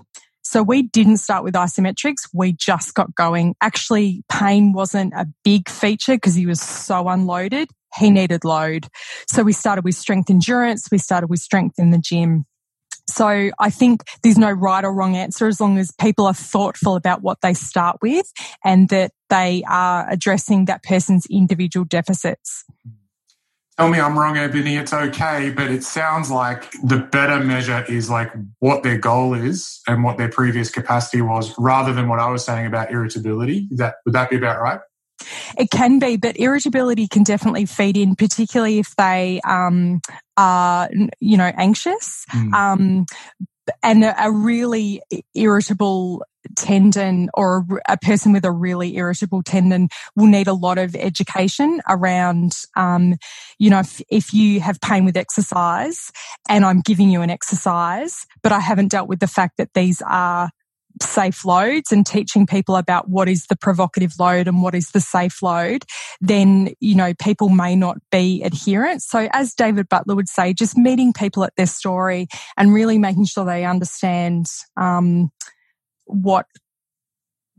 So 0.43 0.63
we 0.63 0.81
didn't 0.81 1.17
start 1.17 1.43
with 1.43 1.53
isometrics. 1.53 2.27
We 2.33 2.53
just 2.53 2.93
got 2.93 3.15
going. 3.15 3.55
Actually, 3.61 4.23
pain 4.27 4.73
wasn't 4.73 5.13
a 5.13 5.27
big 5.43 5.69
feature 5.69 6.15
because 6.15 6.35
he 6.35 6.45
was 6.45 6.59
so 6.59 7.07
unloaded 7.07 7.69
he 7.97 8.09
needed 8.09 8.45
load. 8.45 8.87
So 9.27 9.43
we 9.43 9.53
started 9.53 9.83
with 9.83 9.95
strength 9.95 10.29
endurance. 10.29 10.87
We 10.91 10.97
started 10.97 11.27
with 11.27 11.39
strength 11.39 11.77
in 11.77 11.91
the 11.91 11.97
gym. 11.97 12.45
So 13.07 13.51
I 13.59 13.69
think 13.69 14.03
there's 14.23 14.37
no 14.37 14.51
right 14.51 14.83
or 14.83 14.93
wrong 14.93 15.15
answer 15.15 15.47
as 15.47 15.59
long 15.59 15.77
as 15.77 15.91
people 15.91 16.25
are 16.25 16.33
thoughtful 16.33 16.95
about 16.95 17.21
what 17.21 17.41
they 17.41 17.53
start 17.53 17.97
with 18.01 18.31
and 18.63 18.89
that 18.89 19.11
they 19.29 19.63
are 19.67 20.09
addressing 20.09 20.65
that 20.65 20.83
person's 20.83 21.25
individual 21.27 21.85
deficits. 21.85 22.65
Tell 23.77 23.89
me 23.89 23.99
I'm 23.99 24.19
wrong, 24.19 24.37
Ebony. 24.37 24.75
It's 24.75 24.93
okay, 24.93 25.49
but 25.49 25.71
it 25.71 25.83
sounds 25.83 26.29
like 26.29 26.71
the 26.83 26.97
better 26.97 27.43
measure 27.43 27.83
is 27.89 28.09
like 28.09 28.31
what 28.59 28.83
their 28.83 28.97
goal 28.97 29.33
is 29.33 29.81
and 29.87 30.03
what 30.03 30.17
their 30.17 30.29
previous 30.29 30.69
capacity 30.69 31.21
was, 31.21 31.57
rather 31.57 31.91
than 31.91 32.07
what 32.07 32.19
I 32.19 32.29
was 32.29 32.45
saying 32.45 32.67
about 32.67 32.91
irritability. 32.91 33.67
That 33.71 33.95
would 34.05 34.13
that 34.13 34.29
be 34.29 34.35
about 34.35 34.61
right? 34.61 34.81
It 35.57 35.69
can 35.69 35.99
be, 35.99 36.17
but 36.17 36.39
irritability 36.39 37.07
can 37.07 37.23
definitely 37.23 37.65
feed 37.65 37.97
in, 37.97 38.15
particularly 38.15 38.79
if 38.79 38.95
they 38.95 39.41
um, 39.47 40.01
are, 40.37 40.89
you 41.19 41.37
know, 41.37 41.51
anxious. 41.55 42.25
Mm. 42.33 42.53
Um, 42.53 43.05
and 43.83 44.03
a, 44.03 44.25
a, 44.25 44.31
really 44.31 45.01
irritable 45.35 46.23
tendon 46.55 47.29
or 47.33 47.65
a, 47.87 47.93
a, 47.93 47.97
person 47.97 48.33
with 48.33 48.43
a 48.45 48.51
really 48.51 48.97
irritable 48.97 49.43
tendon 49.43 49.89
will 50.15 50.27
need 50.27 50.47
a 50.47 50.53
lot 50.53 50.77
of 50.77 50.95
education 50.95 51.81
around, 51.87 52.53
um, 52.75 53.15
you 53.59 53.69
know, 53.69 53.79
if, 53.79 54.01
if 54.09 54.33
you 54.33 54.59
have 54.59 54.81
pain 54.81 55.05
with 55.05 55.17
exercise 55.17 56.11
and 56.49 56.65
I'm 56.65 56.81
giving 56.81 57.09
you 57.09 57.21
an 57.21 57.29
exercise, 57.29 58.25
but 58.41 58.51
I 58.51 58.59
haven't 58.59 58.89
dealt 58.89 59.07
with 59.07 59.19
the 59.19 59.27
fact 59.27 59.57
that 59.57 59.73
these 59.73 60.01
are 60.05 60.49
safe 61.01 61.45
loads 61.45 61.91
and 61.91 62.05
teaching 62.05 62.45
people 62.45 62.75
about 62.75 63.09
what 63.09 63.29
is 63.29 63.47
the 63.47 63.55
provocative 63.55 64.13
load 64.19 64.47
and 64.47 64.61
what 64.61 64.75
is 64.75 64.91
the 64.91 64.99
safe 64.99 65.41
load, 65.41 65.83
then, 66.19 66.73
you 66.79 66.95
know, 66.95 67.13
people 67.13 67.49
may 67.49 67.75
not 67.75 67.97
be 68.11 68.41
adherent. 68.43 69.01
So 69.01 69.29
as 69.33 69.53
David 69.53 69.89
Butler 69.89 70.15
would 70.15 70.29
say, 70.29 70.53
just 70.53 70.77
meeting 70.77 71.13
people 71.13 71.43
at 71.43 71.55
their 71.55 71.65
story 71.65 72.27
and 72.57 72.73
really 72.73 72.97
making 72.97 73.25
sure 73.25 73.45
they 73.45 73.65
understand, 73.65 74.47
um, 74.77 75.31
what 76.05 76.45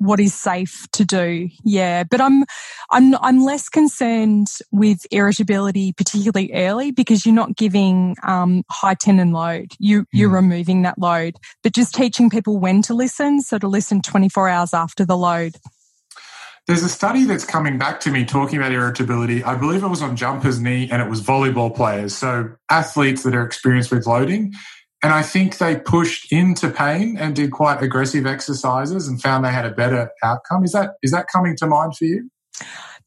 what 0.03 0.21
is 0.21 0.35
safe 0.35 0.87
to 0.93 1.05
do. 1.05 1.49
Yeah, 1.65 2.05
but 2.05 2.21
I'm 2.21 2.45
I'm 2.91 3.15
I'm 3.17 3.45
less 3.45 3.69
concerned 3.69 4.49
with 4.71 5.07
irritability, 5.11 5.93
particularly 5.93 6.53
early, 6.53 6.91
because 6.91 7.25
you're 7.25 7.35
not 7.35 7.57
giving 7.57 8.17
um, 8.23 8.65
high 8.71 8.95
tendon 8.95 9.33
load. 9.33 9.73
You 9.79 10.07
you're 10.13 10.31
mm. 10.31 10.35
removing 10.35 10.83
that 10.83 10.99
load, 10.99 11.37
but 11.63 11.73
just 11.73 11.95
teaching 11.95 12.31
people 12.31 12.59
when 12.59 12.83
to 12.83 12.95
listen. 12.95 13.41
So 13.41 13.59
to 13.59 13.69
listen 13.69 14.03
24 14.03 14.49
hours 14.49 14.75
after 14.75 15.05
the 15.05 15.17
load. 15.17 15.57
There's 16.69 16.85
a 16.85 16.89
study 16.89 17.25
that's 17.25 17.45
coming 17.45 17.77
back 17.77 17.99
to 18.01 18.11
me 18.13 18.25
talking 18.25 18.57
about 18.57 18.71
irritability. 18.71 19.43
I 19.43 19.57
believe 19.57 19.83
it 19.83 19.89
was 19.89 20.01
on 20.01 20.15
jumper's 20.15 20.61
knee 20.61 20.89
and 20.93 21.03
it 21.03 21.09
was 21.09 21.21
volleyball 21.21 21.75
players. 21.75 22.15
So 22.15 22.51
athletes 22.71 23.25
that 23.25 23.35
are 23.35 23.45
experienced 23.45 23.91
with 23.91 24.07
loading. 24.07 24.55
And 25.03 25.13
I 25.13 25.23
think 25.23 25.59
they 25.59 25.77
pushed 25.77 26.33
into 26.33 26.71
pain 26.71 27.17
and 27.19 27.35
did 27.35 27.51
quite 27.51 27.83
aggressive 27.83 28.25
exercises 28.25 29.09
and 29.09 29.21
found 29.21 29.45
they 29.45 29.51
had 29.51 29.67
a 29.67 29.71
better 29.71 30.11
outcome. 30.23 30.65
Is 30.65 30.73
that 30.73 30.95
is 31.03 31.11
that 31.11 31.27
coming 31.33 31.57
to 31.57 31.67
mind 31.67 31.97
for 31.97 32.05
you? 32.05 32.31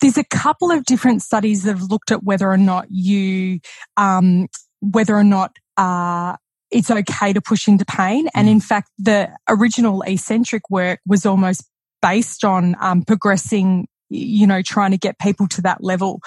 There's 0.02 0.18
a 0.18 0.26
couple 0.26 0.72
of 0.72 0.84
different 0.84 1.22
studies 1.22 1.64
that 1.64 1.78
have 1.78 1.90
looked 1.90 2.12
at 2.12 2.24
whether 2.24 2.52
or 2.52 2.58
not 2.58 2.88
you, 2.90 3.60
um, 3.96 4.48
whether 4.82 5.16
or 5.16 5.24
not 5.24 5.56
uh, 5.78 6.36
it's 6.70 6.92
okay 6.92 7.32
to 7.32 7.42
push 7.42 7.68
into 7.68 7.86
pain. 7.86 8.28
And 8.36 8.50
in 8.50 8.60
fact, 8.60 8.92
the 8.98 9.30
original 9.48 10.02
eccentric 10.02 10.70
work 10.70 11.00
was 11.08 11.26
almost 11.26 11.64
based 12.02 12.44
on 12.44 12.76
um, 12.82 13.04
progressing 13.04 13.88
you 14.10 14.46
know, 14.46 14.62
trying 14.62 14.92
to 14.92 14.98
get 14.98 15.20
people 15.20 15.48
to 15.48 15.62
that 15.64 15.84
level. 15.84 16.22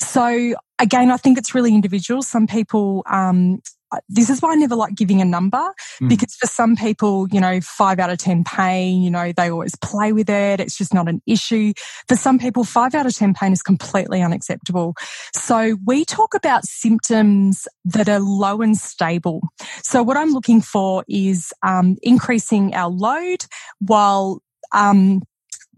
So 0.00 0.54
again, 0.78 1.10
I 1.10 1.16
think 1.16 1.38
it's 1.38 1.54
really 1.54 1.74
individual. 1.74 2.22
Some 2.22 2.46
people, 2.46 3.02
um, 3.08 3.60
this 4.08 4.30
is 4.30 4.40
why 4.40 4.52
I 4.52 4.54
never 4.54 4.76
like 4.76 4.94
giving 4.94 5.20
a 5.20 5.24
number 5.24 5.72
mm. 6.00 6.08
because 6.08 6.34
for 6.36 6.46
some 6.46 6.76
people, 6.76 7.28
you 7.30 7.40
know, 7.40 7.60
five 7.60 7.98
out 7.98 8.10
of 8.10 8.18
10 8.18 8.44
pain, 8.44 9.02
you 9.02 9.10
know, 9.10 9.32
they 9.32 9.50
always 9.50 9.74
play 9.76 10.12
with 10.12 10.30
it. 10.30 10.60
It's 10.60 10.76
just 10.76 10.94
not 10.94 11.08
an 11.08 11.20
issue. 11.26 11.72
For 12.08 12.16
some 12.16 12.38
people, 12.38 12.64
five 12.64 12.94
out 12.94 13.06
of 13.06 13.14
10 13.14 13.34
pain 13.34 13.52
is 13.52 13.62
completely 13.62 14.22
unacceptable. 14.22 14.94
So 15.34 15.76
we 15.84 16.04
talk 16.04 16.34
about 16.34 16.64
symptoms 16.64 17.66
that 17.84 18.08
are 18.08 18.20
low 18.20 18.60
and 18.62 18.76
stable. 18.76 19.40
So 19.82 20.02
what 20.02 20.16
I'm 20.16 20.30
looking 20.30 20.60
for 20.60 21.04
is 21.08 21.52
um, 21.62 21.96
increasing 22.02 22.74
our 22.74 22.90
load 22.90 23.44
while 23.80 24.42
um, 24.72 25.22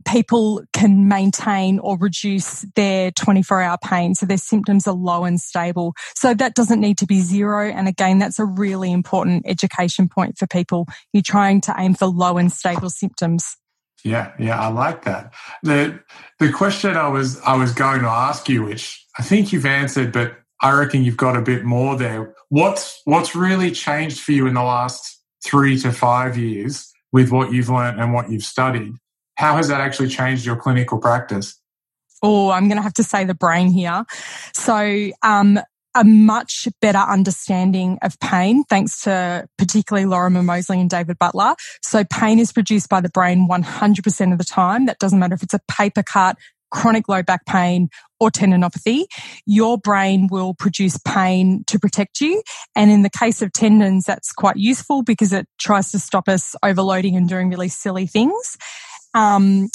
people 0.04 0.62
can 0.72 1.08
maintain 1.08 1.78
or 1.78 1.96
reduce 1.98 2.64
their 2.74 3.10
24 3.12 3.62
hour 3.62 3.78
pain. 3.82 4.14
So 4.14 4.26
their 4.26 4.36
symptoms 4.36 4.86
are 4.86 4.94
low 4.94 5.24
and 5.24 5.40
stable. 5.40 5.94
So 6.14 6.34
that 6.34 6.54
doesn't 6.54 6.80
need 6.80 6.98
to 6.98 7.06
be 7.06 7.20
zero. 7.20 7.70
And 7.70 7.88
again, 7.88 8.18
that's 8.18 8.38
a 8.38 8.44
really 8.44 8.92
important 8.92 9.44
education 9.46 10.08
point 10.08 10.38
for 10.38 10.46
people. 10.46 10.86
You're 11.12 11.22
trying 11.22 11.60
to 11.62 11.74
aim 11.78 11.94
for 11.94 12.06
low 12.06 12.38
and 12.38 12.52
stable 12.52 12.90
symptoms. 12.90 13.56
Yeah, 14.04 14.32
yeah, 14.38 14.60
I 14.60 14.68
like 14.68 15.04
that. 15.04 15.32
The 15.62 16.00
the 16.40 16.50
question 16.50 16.96
I 16.96 17.08
was 17.08 17.40
I 17.40 17.56
was 17.56 17.72
going 17.72 18.00
to 18.00 18.08
ask 18.08 18.48
you, 18.48 18.64
which 18.64 19.04
I 19.18 19.22
think 19.22 19.52
you've 19.52 19.66
answered, 19.66 20.12
but 20.12 20.38
I 20.60 20.72
reckon 20.72 21.04
you've 21.04 21.16
got 21.16 21.36
a 21.36 21.42
bit 21.42 21.64
more 21.64 21.96
there. 21.96 22.34
What's 22.48 23.00
what's 23.04 23.34
really 23.34 23.70
changed 23.70 24.20
for 24.20 24.32
you 24.32 24.46
in 24.46 24.54
the 24.54 24.62
last 24.62 25.20
three 25.44 25.78
to 25.80 25.92
five 25.92 26.36
years 26.36 26.90
with 27.12 27.30
what 27.30 27.52
you've 27.52 27.68
learned 27.68 28.00
and 28.00 28.12
what 28.12 28.30
you've 28.30 28.44
studied? 28.44 28.94
How 29.36 29.56
has 29.56 29.68
that 29.68 29.80
actually 29.80 30.08
changed 30.08 30.44
your 30.44 30.56
clinical 30.56 30.98
practice? 30.98 31.58
Oh, 32.22 32.50
I'm 32.50 32.68
going 32.68 32.76
to 32.76 32.82
have 32.82 32.94
to 32.94 33.04
say 33.04 33.24
the 33.24 33.34
brain 33.34 33.70
here. 33.70 34.04
So, 34.54 35.10
um, 35.22 35.58
a 35.94 36.04
much 36.04 36.68
better 36.80 36.98
understanding 36.98 37.98
of 38.02 38.18
pain, 38.20 38.64
thanks 38.64 39.02
to 39.02 39.46
particularly 39.58 40.06
Lorimer 40.06 40.42
Moseley 40.42 40.80
and 40.80 40.88
David 40.88 41.18
Butler. 41.18 41.54
So 41.82 42.04
pain 42.04 42.38
is 42.38 42.52
produced 42.52 42.88
by 42.88 43.00
the 43.00 43.10
brain 43.10 43.46
100% 43.48 44.32
of 44.32 44.38
the 44.38 44.44
time. 44.44 44.86
That 44.86 44.98
doesn't 44.98 45.18
matter 45.18 45.34
if 45.34 45.42
it's 45.42 45.54
a 45.54 45.60
paper 45.68 46.02
cut, 46.02 46.38
chronic 46.70 47.08
low 47.08 47.22
back 47.22 47.44
pain 47.46 47.88
or 48.18 48.30
tendinopathy. 48.30 49.04
Your 49.46 49.78
brain 49.78 50.28
will 50.30 50.54
produce 50.54 50.98
pain 51.06 51.64
to 51.66 51.78
protect 51.78 52.20
you. 52.20 52.42
And 52.74 52.90
in 52.90 53.02
the 53.02 53.10
case 53.10 53.42
of 53.42 53.52
tendons, 53.52 54.04
that's 54.06 54.32
quite 54.32 54.56
useful 54.56 55.02
because 55.02 55.32
it 55.32 55.46
tries 55.58 55.90
to 55.92 55.98
stop 55.98 56.28
us 56.28 56.54
overloading 56.62 57.16
and 57.16 57.28
doing 57.28 57.50
really 57.50 57.68
silly 57.68 58.06
things. 58.06 58.56
Um, 59.14 59.68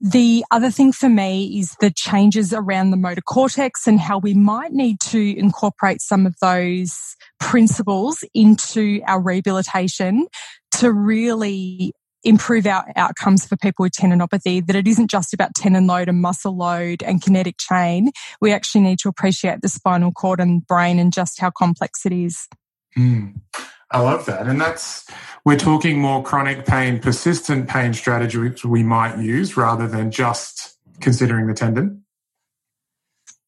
the 0.00 0.44
other 0.50 0.70
thing 0.70 0.92
for 0.92 1.10
me 1.10 1.58
is 1.58 1.76
the 1.80 1.90
changes 1.90 2.54
around 2.54 2.90
the 2.90 2.96
motor 2.96 3.20
cortex 3.20 3.86
and 3.86 4.00
how 4.00 4.18
we 4.18 4.32
might 4.32 4.72
need 4.72 4.98
to 5.00 5.38
incorporate 5.38 6.00
some 6.00 6.24
of 6.24 6.34
those 6.40 6.98
principles 7.38 8.24
into 8.32 9.02
our 9.06 9.20
rehabilitation 9.20 10.26
to 10.72 10.90
really 10.90 11.92
improve 12.22 12.66
our 12.66 12.86
outcomes 12.96 13.46
for 13.46 13.56
people 13.56 13.82
with 13.82 13.92
tendinopathy, 13.92 14.66
that 14.66 14.76
it 14.76 14.86
isn't 14.86 15.10
just 15.10 15.34
about 15.34 15.54
tendon 15.54 15.86
load 15.86 16.08
and 16.08 16.20
muscle 16.20 16.56
load 16.56 17.02
and 17.02 17.22
kinetic 17.22 17.56
chain. 17.58 18.10
We 18.40 18.52
actually 18.52 18.82
need 18.82 18.98
to 19.00 19.08
appreciate 19.08 19.62
the 19.62 19.68
spinal 19.68 20.12
cord 20.12 20.40
and 20.40 20.66
brain 20.66 20.98
and 20.98 21.12
just 21.12 21.40
how 21.40 21.50
complex 21.50 22.04
it 22.06 22.12
is. 22.12 22.46
Mm. 22.96 23.40
I 23.90 24.00
love 24.00 24.26
that. 24.26 24.46
And 24.46 24.60
that's, 24.60 25.06
we're 25.44 25.58
talking 25.58 25.98
more 25.98 26.22
chronic 26.22 26.64
pain, 26.66 27.00
persistent 27.00 27.68
pain 27.68 27.92
strategies 27.92 28.64
we 28.64 28.82
might 28.82 29.18
use 29.18 29.56
rather 29.56 29.88
than 29.88 30.10
just 30.10 30.76
considering 31.00 31.46
the 31.46 31.54
tendon. 31.54 32.04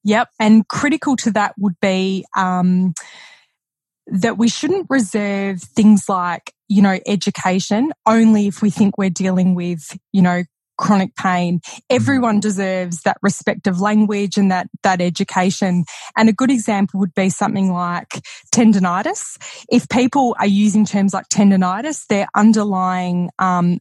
Yep. 0.04 0.30
And 0.40 0.66
critical 0.66 1.16
to 1.16 1.30
that 1.32 1.54
would 1.58 1.78
be 1.80 2.24
um, 2.36 2.94
that 4.08 4.36
we 4.36 4.48
shouldn't 4.48 4.86
reserve 4.90 5.62
things 5.62 6.08
like, 6.08 6.52
you 6.68 6.82
know, 6.82 6.98
education 7.06 7.92
only 8.04 8.48
if 8.48 8.62
we 8.62 8.70
think 8.70 8.98
we're 8.98 9.10
dealing 9.10 9.54
with, 9.54 9.96
you 10.12 10.22
know, 10.22 10.42
chronic 10.82 11.14
pain. 11.14 11.60
Everyone 11.88 12.40
deserves 12.40 13.02
that 13.02 13.16
respect 13.22 13.68
of 13.68 13.80
language 13.80 14.36
and 14.36 14.50
that, 14.50 14.66
that 14.82 15.00
education. 15.00 15.84
And 16.16 16.28
a 16.28 16.32
good 16.32 16.50
example 16.50 16.98
would 16.98 17.14
be 17.14 17.30
something 17.30 17.72
like 17.72 18.20
tendonitis. 18.52 19.38
If 19.70 19.88
people 19.88 20.34
are 20.40 20.46
using 20.46 20.84
terms 20.84 21.14
like 21.14 21.28
tendonitis, 21.28 22.06
their 22.08 22.26
underlying 22.34 23.30
um, 23.38 23.78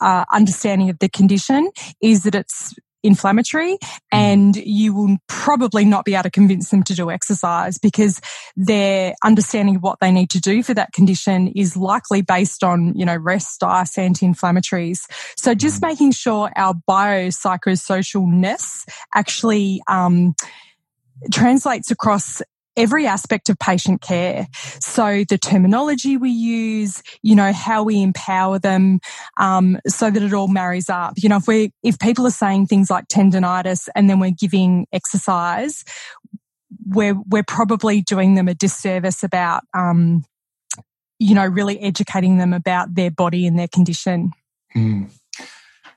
uh, 0.00 0.24
understanding 0.32 0.88
of 0.88 0.98
the 1.00 1.08
condition 1.08 1.70
is 2.00 2.22
that 2.22 2.34
it's 2.34 2.74
inflammatory 3.06 3.76
mm. 3.76 3.98
and 4.12 4.56
you 4.56 4.94
will 4.94 5.16
probably 5.28 5.84
not 5.84 6.04
be 6.04 6.14
able 6.14 6.24
to 6.24 6.30
convince 6.30 6.70
them 6.70 6.82
to 6.82 6.94
do 6.94 7.10
exercise 7.10 7.78
because 7.78 8.20
their 8.56 9.14
understanding 9.24 9.76
of 9.76 9.82
what 9.82 9.98
they 10.00 10.10
need 10.10 10.30
to 10.30 10.40
do 10.40 10.62
for 10.62 10.74
that 10.74 10.92
condition 10.92 11.48
is 11.48 11.76
likely 11.76 12.22
based 12.22 12.64
on, 12.64 12.94
you 12.96 13.04
know, 13.04 13.16
rest, 13.16 13.62
ice, 13.62 13.96
anti-inflammatories. 13.96 15.00
So 15.36 15.54
just 15.54 15.80
mm. 15.80 15.88
making 15.88 16.12
sure 16.12 16.50
our 16.56 16.74
biopsychosocialness 16.88 18.84
actually, 19.14 19.80
um, 19.88 20.34
translates 21.32 21.90
across 21.90 22.42
every 22.76 23.06
aspect 23.06 23.48
of 23.48 23.58
patient 23.58 24.00
care. 24.00 24.46
So 24.80 25.24
the 25.28 25.38
terminology 25.38 26.16
we 26.16 26.30
use, 26.30 27.02
you 27.22 27.34
know, 27.34 27.52
how 27.52 27.82
we 27.82 28.02
empower 28.02 28.58
them, 28.58 29.00
um, 29.38 29.78
so 29.86 30.10
that 30.10 30.22
it 30.22 30.32
all 30.32 30.48
marries 30.48 30.90
up. 30.90 31.14
You 31.16 31.28
know, 31.28 31.36
if 31.36 31.46
we 31.46 31.72
if 31.82 31.98
people 31.98 32.26
are 32.26 32.30
saying 32.30 32.66
things 32.66 32.90
like 32.90 33.08
tendonitis 33.08 33.88
and 33.94 34.08
then 34.08 34.20
we're 34.20 34.30
giving 34.30 34.86
exercise, 34.92 35.84
we're 36.86 37.16
we're 37.28 37.44
probably 37.44 38.02
doing 38.02 38.34
them 38.34 38.48
a 38.48 38.54
disservice 38.54 39.22
about, 39.22 39.62
um, 39.74 40.24
you 41.18 41.34
know, 41.34 41.46
really 41.46 41.80
educating 41.80 42.38
them 42.38 42.52
about 42.52 42.94
their 42.94 43.10
body 43.10 43.46
and 43.46 43.58
their 43.58 43.68
condition. 43.68 44.32
Mm. 44.74 45.10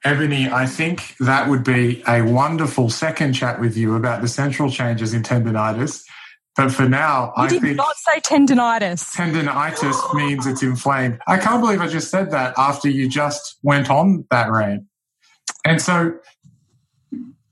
Ebony, 0.05 0.49
I 0.49 0.65
think 0.65 1.17
that 1.19 1.49
would 1.49 1.63
be 1.63 2.01
a 2.07 2.21
wonderful 2.21 2.89
second 2.89 3.33
chat 3.33 3.59
with 3.59 3.75
you 3.75 3.95
about 3.95 4.21
the 4.21 4.29
central 4.29 4.71
changes 4.71 5.13
in 5.13 5.23
tendonitis. 5.23 6.05
But 6.59 6.73
for 6.73 6.89
now, 6.89 7.31
you 7.37 7.43
I 7.43 7.47
did 7.47 7.77
not 7.77 7.95
say 7.95 8.19
tendonitis. 8.19 9.15
Tendonitis 9.15 10.13
means 10.13 10.45
it's 10.45 10.61
inflamed. 10.61 11.17
I 11.25 11.37
can't 11.37 11.61
believe 11.61 11.79
I 11.79 11.87
just 11.87 12.11
said 12.11 12.31
that 12.31 12.53
after 12.57 12.89
you 12.89 13.07
just 13.07 13.55
went 13.63 13.89
on 13.89 14.25
that 14.29 14.51
rant. 14.51 14.83
And 15.65 15.81
so 15.81 16.19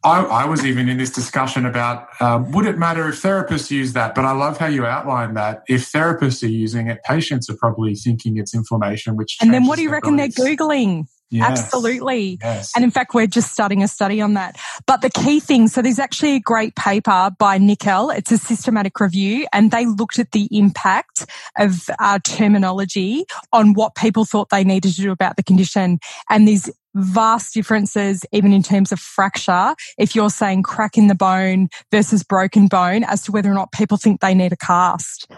I, 0.03 0.23
I 0.23 0.45
was 0.45 0.65
even 0.65 0.89
in 0.89 0.97
this 0.97 1.09
discussion 1.09 1.65
about 1.65 2.09
uh, 2.19 2.43
would 2.49 2.65
it 2.65 2.77
matter 2.77 3.07
if 3.07 3.21
therapists 3.21 3.71
use 3.71 3.93
that? 3.93 4.13
But 4.13 4.25
I 4.25 4.33
love 4.33 4.57
how 4.57 4.67
you 4.67 4.85
outlined 4.85 5.37
that. 5.37 5.63
If 5.69 5.89
therapists 5.89 6.43
are 6.43 6.47
using 6.47 6.89
it, 6.89 7.01
patients 7.05 7.49
are 7.49 7.55
probably 7.55 7.95
thinking 7.95 8.35
it's 8.35 8.53
inflammation, 8.53 9.15
which 9.15 9.37
and 9.41 9.53
then 9.53 9.67
what 9.67 9.77
do 9.77 9.83
you 9.83 9.89
reckon 9.89 10.17
beliefs. 10.17 10.35
they're 10.35 10.57
googling? 10.57 11.07
Yes. 11.29 11.59
Absolutely. 11.59 12.37
Yes. 12.41 12.71
And 12.75 12.83
in 12.83 12.91
fact, 12.91 13.13
we're 13.13 13.27
just 13.27 13.51
starting 13.51 13.83
a 13.83 13.87
study 13.87 14.21
on 14.21 14.33
that. 14.35 14.57
But 14.85 15.01
the 15.01 15.09
key 15.09 15.39
thing, 15.39 15.67
so 15.67 15.81
there's 15.81 15.99
actually 15.99 16.35
a 16.35 16.39
great 16.39 16.75
paper 16.75 17.31
by 17.37 17.57
Nickel. 17.57 18.09
It's 18.11 18.31
a 18.31 18.37
systematic 18.37 18.99
review 18.99 19.45
and 19.51 19.71
they 19.71 19.85
looked 19.85 20.19
at 20.19 20.31
the 20.31 20.47
impact 20.51 21.25
of 21.57 21.89
uh, 21.99 22.19
terminology 22.23 23.25
on 23.51 23.73
what 23.73 23.95
people 23.95 24.23
thought 24.23 24.49
they 24.49 24.63
needed 24.63 24.93
to 24.93 25.01
do 25.01 25.11
about 25.11 25.35
the 25.35 25.43
condition. 25.43 25.99
And 26.29 26.47
these 26.47 26.69
vast 26.95 27.53
differences, 27.53 28.25
even 28.31 28.53
in 28.53 28.63
terms 28.63 28.91
of 28.91 28.99
fracture, 28.99 29.75
if 29.97 30.15
you're 30.15 30.29
saying 30.29 30.63
crack 30.63 30.97
in 30.97 31.07
the 31.07 31.15
bone 31.15 31.67
versus 31.91 32.23
broken 32.23 32.67
bone 32.67 33.03
as 33.03 33.23
to 33.23 33.31
whether 33.31 33.51
or 33.51 33.53
not 33.53 33.71
people 33.71 33.97
think 33.97 34.21
they 34.21 34.33
need 34.33 34.53
a 34.53 34.57
cast. 34.57 35.29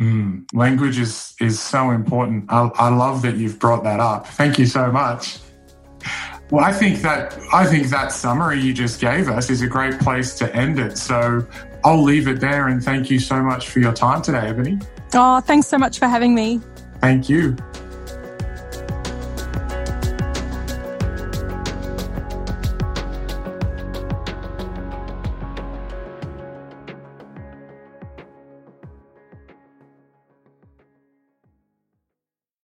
Mm, 0.00 0.44
language 0.52 0.98
is 0.98 1.34
is 1.40 1.58
so 1.58 1.90
important. 1.90 2.44
I, 2.50 2.70
I 2.74 2.88
love 2.88 3.22
that 3.22 3.36
you've 3.36 3.58
brought 3.58 3.82
that 3.84 3.98
up. 3.98 4.26
Thank 4.26 4.58
you 4.58 4.66
so 4.66 4.92
much. 4.92 5.38
Well, 6.50 6.64
I 6.64 6.72
think 6.72 7.00
that 7.00 7.38
I 7.52 7.64
think 7.66 7.88
that 7.88 8.12
summary 8.12 8.60
you 8.60 8.74
just 8.74 9.00
gave 9.00 9.28
us 9.28 9.48
is 9.48 9.62
a 9.62 9.66
great 9.66 9.98
place 9.98 10.34
to 10.38 10.54
end 10.54 10.78
it. 10.78 10.98
So 10.98 11.46
I'll 11.82 12.02
leave 12.02 12.28
it 12.28 12.40
there 12.40 12.68
and 12.68 12.82
thank 12.84 13.10
you 13.10 13.18
so 13.18 13.42
much 13.42 13.68
for 13.70 13.80
your 13.80 13.92
time 13.92 14.20
today, 14.20 14.48
Ebony. 14.48 14.78
Oh, 15.14 15.40
thanks 15.40 15.66
so 15.66 15.78
much 15.78 15.98
for 15.98 16.06
having 16.06 16.34
me. 16.34 16.60
Thank 17.00 17.28
you. 17.28 17.56